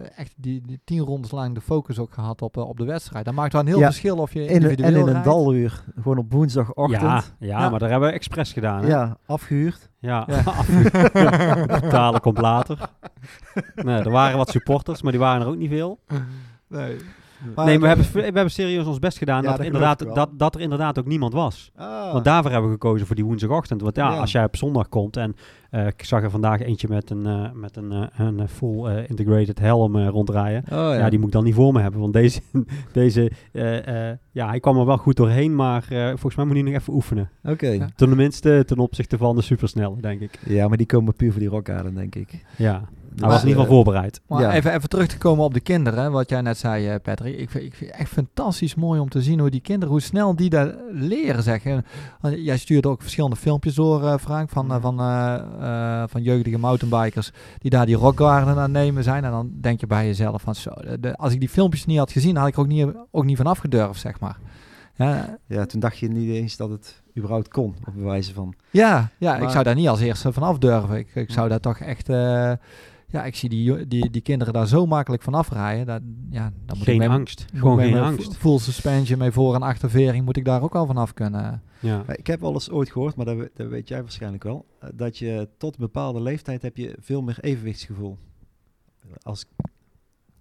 [0.04, 2.84] eh, echt die, die tien rondes lang de focus ook gehad op, eh, op de
[2.84, 3.24] wedstrijd.
[3.24, 5.84] Dat maakt wel een heel Ja, verschil of je In, individueel en in een daluur,
[6.00, 7.00] gewoon op woensdagochtend.
[7.00, 7.68] ja, ja, Ja.
[7.70, 8.82] maar daar hebben we expres gedaan.
[8.82, 8.88] Hè?
[8.88, 9.90] Ja, afgehuurd.
[9.98, 10.42] Ja, Ja.
[11.20, 11.66] ja.
[11.66, 12.78] betalen komt later.
[13.74, 15.98] Nee, er waren wat supporters, maar die waren er ook niet veel.
[16.68, 16.96] Nee.
[17.56, 20.30] Nee, we hebben, we hebben serieus ons best gedaan Ja, dat, dat er inderdaad, dat,
[20.32, 21.70] dat er inderdaad ook niemand was.
[21.76, 22.12] Ah.
[22.12, 23.80] Want daarvoor hebben we gekozen voor die woensdagochtend.
[23.80, 24.18] Want ja, Ja.
[24.20, 25.36] als jij op zondag komt en
[25.70, 29.58] eh, ik zag er vandaag eentje met een, eh, met een, eh, een full integrated
[29.58, 30.62] helm eh, rondrijden.
[30.64, 30.94] Oh, ja.
[30.94, 31.08] Ja.
[31.10, 32.00] die moet ik dan niet voor me hebben.
[32.00, 32.40] Want deze,
[32.92, 36.54] deze eh, eh, ja, hij kwam er wel goed doorheen, maar eh, volgens mij moet
[36.54, 37.30] hij nog even oefenen.
[37.44, 37.68] Oké.
[37.68, 37.88] Ja.
[37.96, 40.38] Tenminste ten opzichte van de supersnelle, denk ik.
[40.46, 42.44] Ja, maar die komen puur voor die rockaden, denk ik.
[42.56, 42.82] Ja,
[43.16, 44.20] hij was in ieder geval voorbereid.
[44.26, 44.52] Maar Ja.
[44.52, 47.38] even, even terug te komen op de kinderen, wat jij net zei, eh, Patrick.
[47.38, 50.00] Ik vind, ik vind het echt fantastisch mooi om te zien hoe die kinderen, hoe
[50.02, 51.64] snel die dat leren, zeg.
[51.64, 51.84] En,
[52.22, 55.34] eh, Jij stuurde ook verschillende filmpjes door, eh, Frank, van, van, eh,
[56.02, 59.24] eh, van jeugdige mountainbikers die daar die rockgarden aan nemen zijn.
[59.24, 61.98] En dan denk je bij jezelf van, zo, de, de- als ik die filmpjes niet
[61.98, 64.38] had gezien, had ik er ook niet, ook niet van afgedurfd, zeg maar.
[64.94, 68.54] Ja, Ja, toen dacht je niet eens dat het überhaupt kon, op bewijzen van.
[68.70, 70.96] Ja, ja ik zou daar niet als eerste vanaf durven.
[70.98, 72.08] Ik, ik zou daar toch echt...
[72.08, 72.52] eh,
[73.10, 75.86] ja, ik zie die, die, die kinderen daar zo makkelijk vanaf rijden.
[75.86, 77.46] Dat, ja, dan moet ik Geen met- angst.
[77.52, 78.36] moet Gewoon geen angst.
[78.36, 81.42] Full suspension, mee voor- en achtervering, moet ik daar ook al vanaf kunnen.
[81.42, 82.02] Ja.
[82.06, 84.66] Ja, Ik heb wel eens ooit gehoord, maar dat, we- dat weet jij waarschijnlijk wel,
[84.80, 88.16] eh, dat je tot een bepaalde leeftijd heb je veel meer evenwichtsgevoel.
[89.22, 89.44] Als,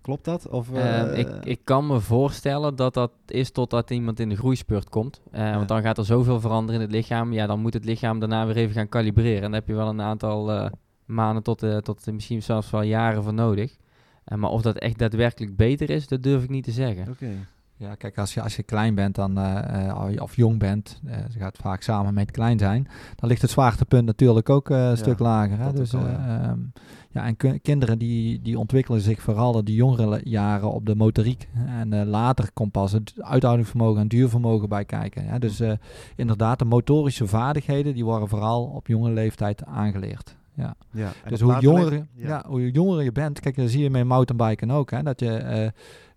[0.02, 0.48] klopt dat?
[0.48, 0.78] Of, Ehm,
[1.10, 5.22] eh, ik, ik kan me voorstellen dat dat is totdat iemand in de groeispurt komt.
[5.32, 5.56] Eh, Ja.
[5.56, 7.34] Want dan gaat er zoveel veranderen in het lichaam.
[7.34, 9.44] Ja, dan moet het lichaam daarna weer even gaan kalibreren.
[9.44, 10.72] En daar heb je wel een aantal eh,
[11.10, 13.76] maanden tot, eh, tot misschien zelfs wel jaren voor nodig.
[14.24, 17.08] Eh, maar of dat echt daadwerkelijk beter is, dat durf ik niet te zeggen.
[17.10, 17.30] Oké.
[17.78, 21.18] Ja, kijk, als je, als je klein bent dan, eh, eh, of jong bent, eh
[21.32, 24.98] ze gaat vaak samen met klein zijn, dan ligt het zwaartepunt natuurlijk ook eh, een
[24.98, 25.58] stuk lager.
[25.60, 25.74] Hè?
[25.74, 26.42] Dus, al, eh, ja.
[26.42, 26.60] ehm,
[27.12, 30.96] ja, en ki- kinderen die, die ontwikkelen zich vooral in de jongere jaren op de
[30.96, 31.48] motoriek.
[31.68, 35.26] En eh, later komt pas het uithoudingsvermogen en duurvermogen bij kijken.
[35.26, 35.40] Hè?
[35.40, 35.72] Dus eh,
[36.16, 40.36] inderdaad, de motorische vaardigheden, die worden vooral op jonge leeftijd aangeleerd.
[40.92, 41.12] Ja.
[41.28, 42.44] Dus hoe jonger, ja.
[42.48, 45.68] hoe jonger je bent, kijk, dat zie je met mountainbiken ook, hè, dat je, eh,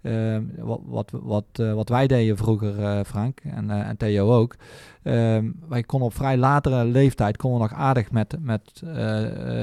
[0.03, 4.57] eh, wat, wat, wat, eh, wat wij deden vroeger, eh, Frank, en, en Theo ook,
[5.03, 8.83] ehm, wij konden op vrij latere leeftijd, konden nog aardig met, met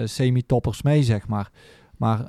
[0.04, 1.52] semi-toppers mee, zeg maar.
[1.98, 2.26] Maar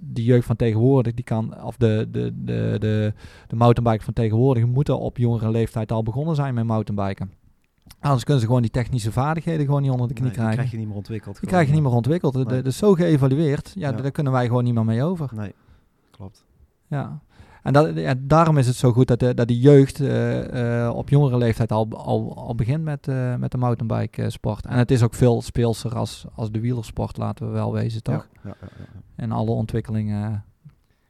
[0.00, 3.12] de jeugd van tegenwoordig, die kan, of de, de, de, de,
[3.46, 7.30] de mountainbike van tegenwoordig, moeten op jongere leeftijd al begonnen zijn met mountainbiken.
[8.00, 10.58] Anders kunnen ze gewoon die technische vaardigheden gewoon niet onder de knie Nee, die krijgen.
[10.58, 11.40] krijg je niet meer ontwikkeld.
[11.40, 12.32] Die krijg je niet meer ontwikkeld.
[12.32, 12.56] Dat Nee.
[12.62, 13.72] dat is zo geëvalueerd.
[13.74, 13.96] Ja, Ja.
[13.96, 15.30] daar kunnen wij gewoon niet meer mee over.
[15.34, 15.54] Nee,
[16.10, 16.44] klopt.
[16.86, 17.20] Ja.
[17.62, 20.94] En dat, ja, daarom is het zo goed dat de, dat de jeugd eh, eh,
[20.96, 24.66] op jongere leeftijd al, al, al begint met, eh, met de mountainbike sport.
[24.66, 28.28] En het is ook veel speelser als, als de wielersport, laten we wel wezen, toch?
[28.32, 29.00] Ja, ja, ja, ja.
[29.16, 30.44] En alle ontwikkelingen.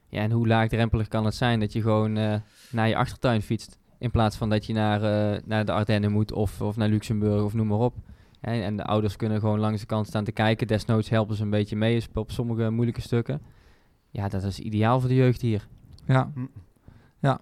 [0.07, 2.35] Ja, en hoe laagdrempelig kan het zijn dat je gewoon eh,
[2.71, 3.77] naar je achtertuin fietst.
[4.01, 7.43] In plaats van dat je naar, eh, naar de Ardennen moet of, of naar Luxemburg
[7.43, 7.95] of noem maar op.
[8.39, 10.67] Hè, en de ouders kunnen gewoon langs de kant staan te kijken.
[10.67, 13.41] Desnoods helpen ze een beetje mee op sommige moeilijke stukken.
[14.09, 15.67] Ja, dat is ideaal voor de jeugd hier.
[16.05, 16.45] Ja, Hm.
[17.19, 17.39] ja.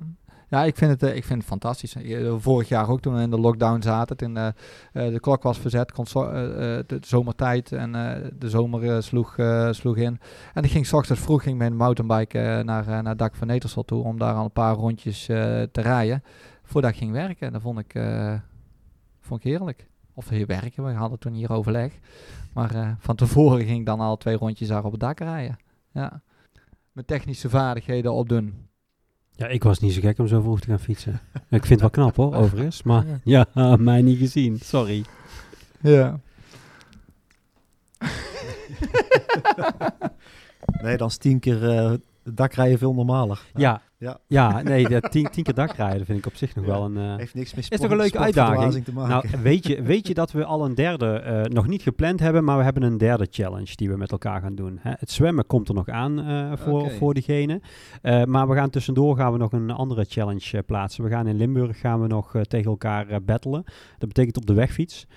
[0.50, 1.96] Ja, ik vind, het, eh, ik vind het fantastisch.
[1.96, 4.18] Eh, Vorig jaar ook toen we in de lockdown zaten.
[4.18, 4.52] Toen, eh,
[4.92, 7.92] de klok was verzet, kon de zomertijd en
[8.40, 9.36] de zomer sloeg,
[9.70, 10.20] sloeg in.
[10.54, 14.04] En ik ging 's ochtends vroeg ging mijn mountainbike naar, naar dak van Netersel toe
[14.04, 16.24] om daar al een paar rondjes te rijden.
[16.64, 17.52] Voordat ik ging werken.
[17.52, 18.00] Dat vond ik,
[19.20, 19.88] vond ik heerlijk.
[20.14, 21.94] Of hier werken, we hadden toen hier overleg.
[22.54, 25.58] Maar van tevoren ging ik dan al twee rondjes daar op het dak rijden.
[25.92, 26.22] Ja.
[26.92, 28.69] Mijn technische vaardigheden opdoen.
[29.40, 31.22] Ja, ik was niet zo gek om zo vroeg te gaan fietsen.
[31.50, 32.84] ik vind het wel knap hoor, overigens.
[32.84, 33.48] Maar ja,
[33.80, 34.60] mij niet gezien.
[34.60, 35.04] Sorry.
[35.82, 36.20] Ja.
[40.82, 41.94] Nee, dan is tien keer eh,
[42.30, 43.42] het dak rijden veel normaler.
[43.54, 44.18] Ja, Ja.
[44.28, 44.62] ja.
[44.72, 46.72] nee, dat tien, tien keer dakrijden vind ik op zich nog Ja.
[46.72, 46.98] wel een...
[46.98, 49.30] eh, Heeft niks met Is toch een leuke sportverbazing te maken.
[49.32, 52.44] Nou, weet je, weet je dat we al een derde eh, nog niet gepland hebben,
[52.44, 54.78] maar we hebben een derde challenge die we met elkaar gaan doen.
[54.82, 54.92] Hè?
[54.98, 57.62] Het zwemmen komt er nog aan eh, voor, voor diegene.
[58.26, 61.04] Maar we gaan tussendoor gaan we nog een andere challenge plaatsen.
[61.04, 63.64] We gaan in Limburg gaan we nog tegen elkaar battelen.
[63.98, 65.08] Dat betekent op de wegfiets.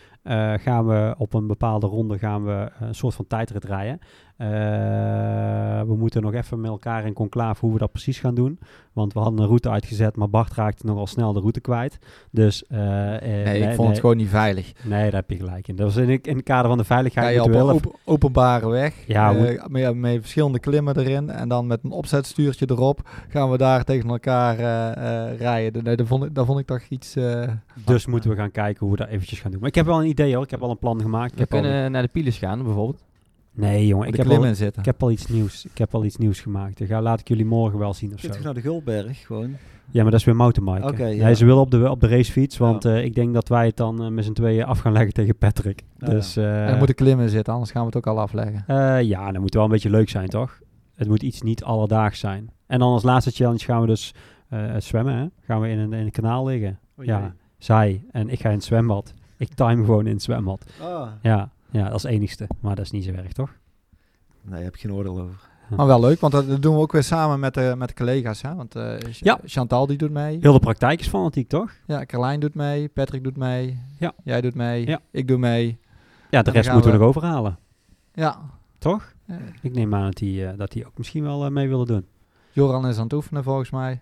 [0.56, 3.98] gaan we op een bepaalde ronde gaan we een soort van tijdrit rijden.
[4.42, 8.58] Eh, we moeten nog even met elkaar in conclave hoe we dat precies gaan doen.
[8.92, 11.98] Want we hadden een route uitgezet, maar Bart raakte nogal snel de route kwijt.
[12.30, 14.72] Dus, eh, eh, Nee, ik vond het gewoon niet veilig.
[14.84, 15.76] Nee, daar heb je gelijk in.
[15.76, 17.34] Dat was in, in het kader van de veiligheid.
[17.34, 19.32] Je op een wel openbare weg, Ja,
[19.68, 24.10] met, met verschillende klimmen erin en dan met een opzetstuurtje erop gaan we daar tegen
[24.10, 25.84] elkaar eh, eh, rijden.
[25.84, 27.16] Nee, dat, vond ik, dat vond ik toch iets...
[27.84, 29.60] dus moeten we gaan kijken hoe we dat eventjes gaan doen.
[29.60, 30.44] Maar ik heb wel een idee hoor.
[30.44, 31.30] Ik heb al een plan gemaakt.
[31.30, 33.04] Ik We heb al- kunnen naar de piles gaan bijvoorbeeld.
[33.54, 35.64] Nee jongen, ik heb, al, ik heb al iets nieuws.
[35.64, 36.78] Ik heb al iets nieuws gemaakt.
[36.78, 38.42] Dat ga, laat ik jullie morgen wel zien of kunt zo.
[38.42, 39.56] naar de Gulberg gewoon.
[39.90, 40.88] Ja, maar dat is weer mountainbiken.
[40.90, 41.34] Oké, nee, ja.
[41.34, 42.90] ze willen op de, op de racefiets, want Ja.
[42.96, 45.36] eh, ik denk dat wij het dan eh, met z'n tweeën af gaan leggen tegen
[45.36, 45.82] Patrick.
[45.98, 48.06] Ja, dus eh, en er moet een klim in zitten, anders gaan we het ook
[48.06, 48.64] al afleggen.
[48.66, 50.58] eh, ja, dan moet wel een beetje leuk zijn, toch?
[50.94, 52.50] Het moet iets niet alledaags zijn.
[52.66, 54.14] En dan als laatste challenge gaan we dus
[54.48, 55.26] eh, zwemmen, hè?
[55.40, 56.78] Gaan we in een, in een kanaal liggen.
[56.98, 59.14] Oh, Ja, zij en ik ga in het zwembad.
[59.36, 60.64] Ik time gewoon in het zwembad.
[60.82, 61.06] Ah.
[61.22, 62.46] Ja, ja, het enigste.
[62.60, 63.50] Maar dat is niet zo erg, toch?
[64.42, 65.50] Nee, daar heb ik geen oordeel over.
[65.76, 68.42] Maar wel leuk, want dat doen we ook weer samen met de, met de collega's.
[68.42, 68.54] Hè?
[68.54, 69.38] Want eh, Ja.
[69.44, 70.38] Chantal die doet mee.
[70.40, 71.70] Heel de praktijk is fanatiek, toch?
[71.86, 72.88] Ja, Carlijn doet mee.
[72.88, 73.78] Patrick doet mee.
[73.98, 74.12] Ja.
[74.24, 74.86] Jij doet mee.
[74.86, 75.00] Ja.
[75.10, 75.78] Ik doe mee.
[76.30, 77.58] Ja, de rest moeten we we- nog overhalen,
[78.14, 78.38] Ja.
[78.78, 79.12] toch?
[79.26, 81.86] Eh, Ik neem aan dat die, eh, dat die ook misschien wel eh, mee willen
[81.86, 82.06] doen.
[82.52, 84.00] Joran is aan het oefenen volgens mij.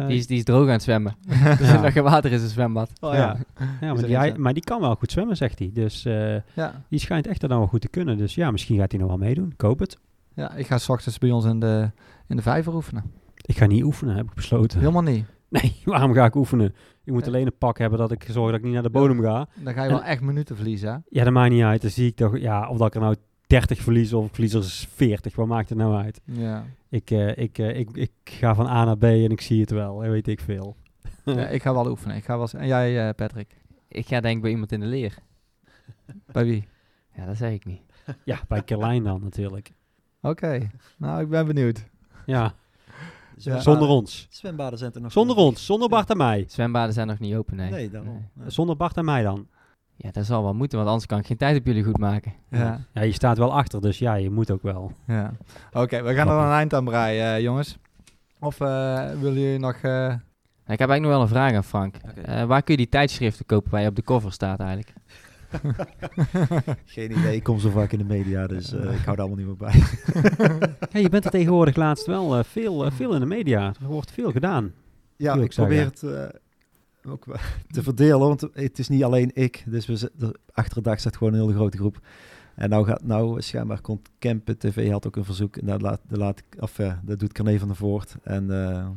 [0.00, 1.16] Eh, Die is, die is droog aan het zwemmen.
[1.58, 1.82] Dus Ja.
[1.82, 2.90] dat geen water is een zwembad.
[3.00, 3.18] Oh, ja.
[3.18, 3.36] ja.
[3.80, 5.70] ja, maar, die, hij- maar die kan wel goed zwemmen, zegt hij.
[5.74, 6.82] Dus eh, ja.
[6.88, 8.16] die schijnt echt dan wel goed te kunnen.
[8.18, 9.50] Dus ja, misschien gaat hij nog wel meedoen.
[9.54, 9.98] Ik hoop het.
[10.34, 11.90] Ja, ik ga s ochtends bij ons in de,
[12.28, 13.04] in de vijver oefenen.
[13.34, 14.78] Ik ga niet oefenen, heb ik besloten.
[14.78, 15.24] Helemaal niet.
[15.48, 16.74] Nee, waarom ga ik oefenen?
[17.04, 19.20] Ik moet alleen een pak hebben dat ik zorg dat ik niet naar de bodem
[19.22, 19.48] ga.
[19.54, 20.88] Dan ga je wel echt minuten verliezen.
[20.92, 20.96] hè?
[21.08, 21.82] Ja, dat maakt niet uit.
[21.82, 23.16] Dan zie ik toch, ja, of dat ik er nou
[23.46, 25.36] 30 verlies of ik verlies er 40.
[25.36, 26.20] Wat maakt het nou uit?
[26.24, 26.64] Ja.
[26.88, 29.70] Ik, eh, ik, eh, ik, ik ga van A naar B en ik zie het
[29.70, 30.04] wel.
[30.04, 30.76] En weet ik veel.
[31.24, 31.46] ja.
[31.48, 32.16] Ik ga wel oefenen.
[32.16, 33.56] Ik ga wel, en jij, eh, Patrick?
[33.88, 35.14] Ik ga denk ik bij iemand in de leer.
[36.32, 36.68] Bij wie?
[37.16, 37.80] Ja, dat zeg ik niet.
[38.24, 39.72] Ja, bij Carlijn dan natuurlijk.
[40.22, 40.70] Oké.
[40.98, 41.84] Nou, ik ben benieuwd.
[42.26, 42.54] Ja,
[43.36, 44.26] Zwembaden- zonder ons.
[44.30, 45.44] Zwembaden zijn er nog Zonder niet.
[45.44, 46.44] ons, zonder Bart en mij.
[46.48, 47.70] Zwembaden zijn nog niet open, nee.
[47.70, 48.28] Nee, daarom.
[48.32, 48.50] Nee.
[48.50, 49.48] Zonder Bart en mij dan.
[49.96, 52.32] Ja, dat zal wel moeten, want anders kan ik geen tijd op jullie goed maken.
[52.50, 52.80] Ja.
[52.94, 54.92] Ja, je staat wel achter, dus ja, je moet ook wel.
[55.06, 55.32] ja.
[55.72, 57.78] Oké, we gaan er een eind aan breien, eh, jongens.
[58.40, 59.74] Of eh, willen jullie nog...
[59.74, 60.06] eh,
[60.66, 61.96] Ik heb eigenlijk nog wel een vraag aan Frank.
[61.96, 64.92] Eh, waar kun je die tijdschriften kopen waar je op de cover staat eigenlijk?
[66.84, 69.36] Geen idee, ik kom zo vaak in de media, dus eh, ik hou er allemaal
[69.36, 69.82] niet meer bij.
[71.02, 73.66] Je bent er tegenwoordig laatst wel eh, veel, veel in de media.
[73.82, 74.72] Er wordt veel gedaan.
[75.16, 76.22] Ja, ik probeer het eh,
[77.08, 77.24] ook
[77.74, 79.64] te verdelen, want het is niet alleen ik.
[79.66, 82.00] Dus we zitten, achter de dag staat gewoon een hele grote groep.
[82.54, 85.66] En nou gaat, nou schijnbaar komt Campen TV had ook een verzoek.
[85.66, 88.16] Dat laat, dat laat of eh, dat doet Carné van der Voort.
[88.22, 88.88] En eh,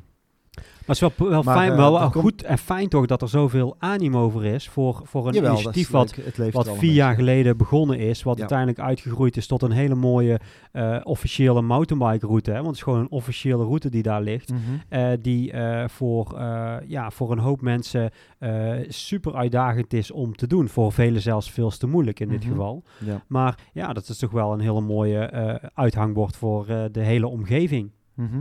[0.88, 3.30] het is wel, wel, Maar, fijn, eh, wel komt- goed en fijn toch dat er
[3.30, 6.54] zoveel animo voor is voor, voor een jawel, initiatief wat, leuk.
[6.54, 8.40] Er vier jaar geleden begonnen is, wat Ja.
[8.40, 10.40] uiteindelijk uitgegroeid is tot een hele mooie
[10.72, 12.50] eh, officiële mountainbike route.
[12.52, 12.56] Hè?
[12.56, 14.50] Want het is gewoon een officiële route die daar ligt.
[14.52, 14.60] Mhm.
[14.90, 18.10] eh, die eh, voor, eh, ja, voor een hoop mensen
[18.40, 20.68] eh, super uitdagend is om te doen.
[20.68, 22.50] Voor velen zelfs veel te moeilijk in dit Mhm.
[22.52, 22.84] geval.
[23.06, 23.22] Ja.
[23.28, 27.28] Maar ja, dat is toch wel een hele mooie eh, uithangbord voor eh, de hele
[27.28, 27.92] omgeving.
[28.14, 28.38] Mhm.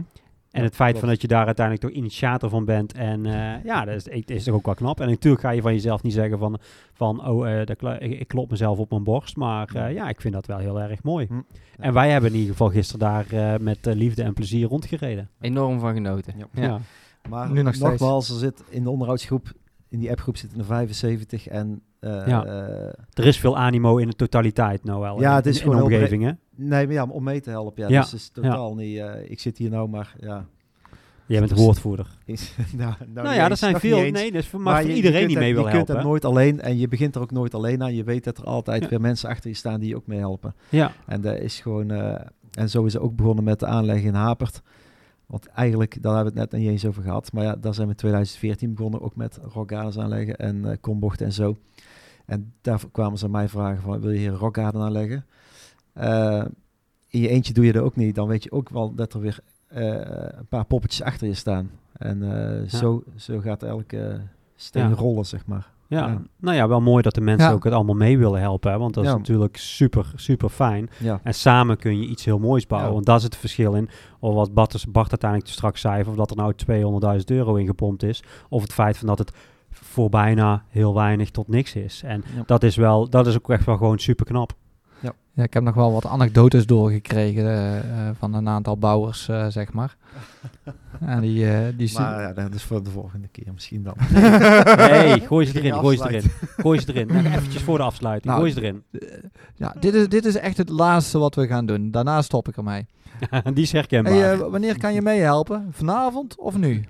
[0.57, 2.93] En Ja, het feit van dat je daar uiteindelijk toch initiator van bent.
[2.93, 5.01] En eh, ja, dat is, het is toch ook wel knap.
[5.01, 6.59] En natuurlijk ga je van jezelf niet zeggen van,
[6.93, 9.37] van oh, eh, dat ik, ik klop mezelf op mijn borst.
[9.37, 11.27] Maar eh, ja, ik vind dat wel heel erg mooi.
[11.27, 11.35] Hm.
[11.35, 11.43] Ja.
[11.79, 15.29] En wij hebben in ieder geval gisteren daar eh, met liefde en plezier rondgereden.
[15.41, 16.35] Enorm van genoten.
[16.39, 16.47] Ja.
[16.53, 16.63] Ja.
[16.63, 16.81] Ja.
[17.29, 19.53] Maar Nu nog nogmaals, er zit in de onderhoudsgroep,
[19.89, 22.47] in die appgroep zitten er 75 en eh, Ja.
[23.15, 25.21] Er is veel animo in de totaliteit, nou wel.
[25.21, 26.31] Ja, in- het is in, gewoon in omgeving, hè?
[26.55, 27.83] nee, maar ja, om mee te helpen.
[27.83, 30.47] Ja, Ja, Dus het is totaal niet, eh, ik zit hier nou maar, ja.
[31.29, 32.07] Jij bent de woordvoerder.
[32.25, 34.11] is- nou, nou, Nou, ja, er zijn veel.
[34.11, 35.87] Nee, dus voor, maar, voor je- je iedereen kunt die mee wil Je helpen.
[35.87, 37.95] kunt het nooit alleen en je begint er ook nooit alleen aan.
[37.95, 38.89] Je weet dat er altijd Ja.
[38.89, 40.55] weer mensen achter je staan die je ook mee helpen.
[40.69, 42.21] Ja, En dat is gewoon, eh,
[42.53, 44.63] en zo is het ook begonnen met de aanleg in Hapert.
[45.27, 47.33] Want eigenlijk, daar hebben we het net niet eens over gehad.
[47.33, 51.33] Maar ja, daar zijn we in 2014 begonnen, ook met rockgardens aanleggen en kombochten en
[51.33, 51.57] zo.
[52.27, 55.25] En daar kwamen ze aan mij vragen van, wil je hier een rockgarden aanleggen?
[55.93, 56.45] Eh,
[57.09, 58.15] in je eentje doe je dat ook niet.
[58.15, 59.85] Dan weet je ook wel dat er weer eh,
[60.39, 61.71] een paar poppetjes achter je staan.
[61.93, 62.79] En eh, Ja.
[62.79, 64.21] zo, zo gaat elke
[64.57, 64.95] steen Ja.
[64.95, 65.71] rollen, zeg maar.
[65.89, 66.07] ja.
[66.09, 66.23] Ja.
[66.37, 67.55] nou ja, wel mooi dat de mensen Ja.
[67.55, 68.71] ook het allemaal mee willen helpen.
[68.73, 69.17] Hè, want dat is Ja.
[69.17, 70.91] natuurlijk super, super fijn.
[71.23, 72.93] En samen kun je iets heel moois bouwen.
[72.93, 73.89] Want daar zit het verschil in.
[74.19, 78.03] Of wat Bart, Bart uiteindelijk straks zei, of dat er nou 200.000 euro in gepompt
[78.03, 78.23] is.
[78.49, 79.33] Of het feit van dat het
[79.97, 82.03] voor bijna heel weinig tot niks is.
[82.05, 82.43] En Ja.
[82.47, 84.53] dat is wel, dat is ook echt wel gewoon super knap.
[85.35, 89.47] Ja, ik heb nog wel wat anekdotes doorgekregen eh, eh, van een aantal bouwers, eh,
[89.47, 89.97] zeg maar.
[91.01, 93.95] en die, eh, die maar ja, dat is voor de volgende keer misschien dan.
[94.91, 96.31] Nee, gooi ze erin, gooi ze erin.
[96.57, 97.07] Gooi ze erin.
[97.07, 98.83] Nou, eventjes voor de afsluiting, Nou, gooi ze erin.
[99.55, 101.91] ja, dit is, dit is echt het laatste wat we gaan doen.
[101.91, 102.87] Daarna stop ik ermee.
[103.55, 104.13] Die is herkenbaar.
[104.13, 105.69] Hey, eh, wanneer kan je meehelpen?
[105.71, 106.85] Vanavond of nu?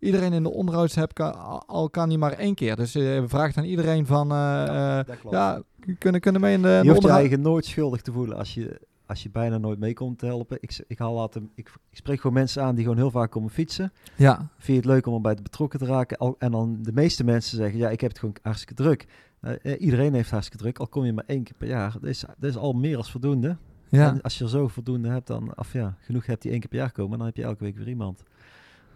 [0.00, 2.76] Iedereen in de onderhoudsheb kan, al kan niet maar één keer.
[2.76, 4.32] Dus eh vraagt aan iedereen van...
[4.32, 5.36] eh, eh, dat klopt.
[5.36, 5.62] ja,
[5.98, 8.80] kunnen, kunnen mee in de, je hoeft je eigen nooit schuldig te voelen als je,
[9.06, 10.58] als je bijna nooit mee komt te helpen.
[10.60, 13.50] Ik, ik, haal laten, ik, ik spreek gewoon mensen aan die gewoon heel vaak komen
[13.50, 13.92] fietsen.
[14.16, 16.16] Ja, Vind je het leuk om erbij betrokken te raken?
[16.16, 19.06] Al, en dan de meeste mensen zeggen, ja, ik heb het gewoon hartstikke druk.
[19.40, 21.92] Eh, eh, iedereen heeft hartstikke druk, al kom je maar één keer per jaar.
[21.92, 23.56] Dat is, dat is al meer als voldoende.
[23.88, 24.10] ja.
[24.10, 26.68] En als je er zo voldoende hebt, dan, of ja, genoeg hebt die één keer
[26.68, 28.22] per jaar komen, dan heb je elke week weer iemand.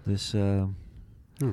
[0.05, 0.65] Dus eh,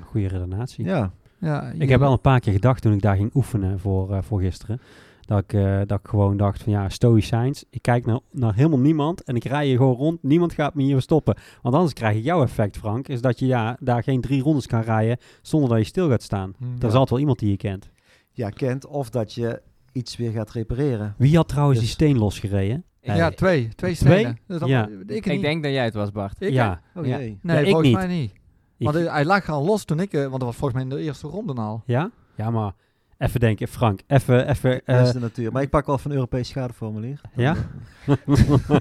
[0.05, 0.85] Goede redenatie.
[0.85, 4.13] ja, ja Ik heb wel een paar keer gedacht toen ik daar ging oefenen voor,
[4.13, 4.81] eh, voor gisteren.
[5.21, 7.63] Dat ik, eh, dat ik gewoon dacht van ja, stoïcijns.
[7.69, 10.23] Ik kijk naar, naar helemaal niemand en ik rij hier gewoon rond.
[10.23, 11.35] Niemand gaat me hier stoppen.
[11.61, 13.07] Want anders krijg ik jouw effect, Frank.
[13.07, 16.23] Is dat je ja, daar geen drie rondes kan rijden zonder dat je stil gaat
[16.23, 16.53] staan.
[16.57, 16.75] Hm, Er ja.
[16.87, 17.89] is altijd wel iemand die je kent.
[18.31, 18.85] ja, kent.
[18.87, 19.61] Of dat je
[19.91, 21.15] iets weer gaat repareren.
[21.17, 22.83] Wie had trouwens die Dus- steen losgereden?
[23.01, 23.67] Ja, twee.
[23.75, 24.37] Twee stenen.
[24.47, 24.89] Dus dat- Ja.
[25.07, 26.41] Ik, ik denk dat jij het was, Bart.
[26.41, 26.81] Ik, ja.
[26.95, 27.17] Oh Ja.
[27.17, 27.97] Nee, Ja, ik volgens niet.
[27.97, 28.33] mij niet.
[28.79, 30.13] Ik- Want hij- hij lag al los toen ik...
[30.13, 31.81] eh, want dat was volgens mij in de eerste ronde al.
[31.85, 32.09] ja?
[32.35, 32.71] Ja, maar
[33.17, 34.01] even denken, Frank.
[34.07, 34.81] Even, even.
[34.85, 35.51] dat is eh, de natuur.
[35.51, 37.21] Maar ik pak wel van een Europees schadeformulier.
[37.35, 37.55] Ja?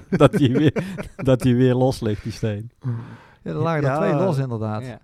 [0.09, 0.83] dat die weer,
[1.15, 2.71] dat die weer los ligt, die steen.
[3.43, 4.85] Ja, er lagen Ja, er twee los inderdaad.
[4.85, 4.99] Ja.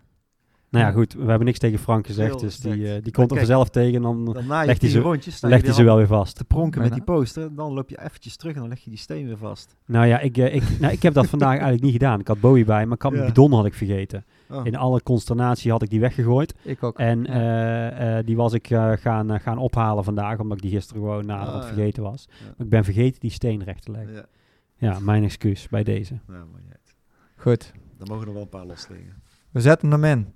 [0.76, 1.14] Nou ja, goed.
[1.14, 2.30] We hebben niks tegen Frank gezegd.
[2.30, 3.96] Heel Dus die, eh, die komt er vanzelf tegen.
[3.96, 6.08] En dan Dan na je legt hij ze- rondjes, legt je hij ze wel weer
[6.08, 6.36] vast.
[6.36, 7.20] te pronken met die Bijna.
[7.22, 7.56] poster.
[7.56, 9.76] Dan loop je eventjes terug en dan leg je die steen weer vast.
[9.86, 12.20] Nou ja, ik, eh, ik, nou, ik heb dat vandaag eigenlijk niet gedaan.
[12.20, 13.30] Ik had Bowie bij, maar ik had mijn Ja.
[13.30, 14.26] bidon had ik vergeten.
[14.50, 14.66] Oh.
[14.66, 16.56] In alle consternatie had ik die weggegooid.
[16.62, 16.98] Ik ook.
[17.00, 17.30] En Ja.
[17.90, 21.02] eh, eh, die was ik eh, gaan, eh, gaan ophalen vandaag, omdat ik die gisteren
[21.02, 21.76] gewoon naderhand Ah, ja.
[21.76, 22.26] vergeten was.
[22.30, 22.36] Ja.
[22.46, 24.14] Maar ik ben vergeten die steen recht te leggen.
[24.14, 24.26] Ja,
[24.78, 26.14] Ja, mijn excuus bij deze.
[26.28, 26.62] nou, maar.
[27.38, 27.72] Goed.
[27.98, 29.14] Dan mogen er wel een paar los liggen.
[29.56, 30.34] We zetten hem in.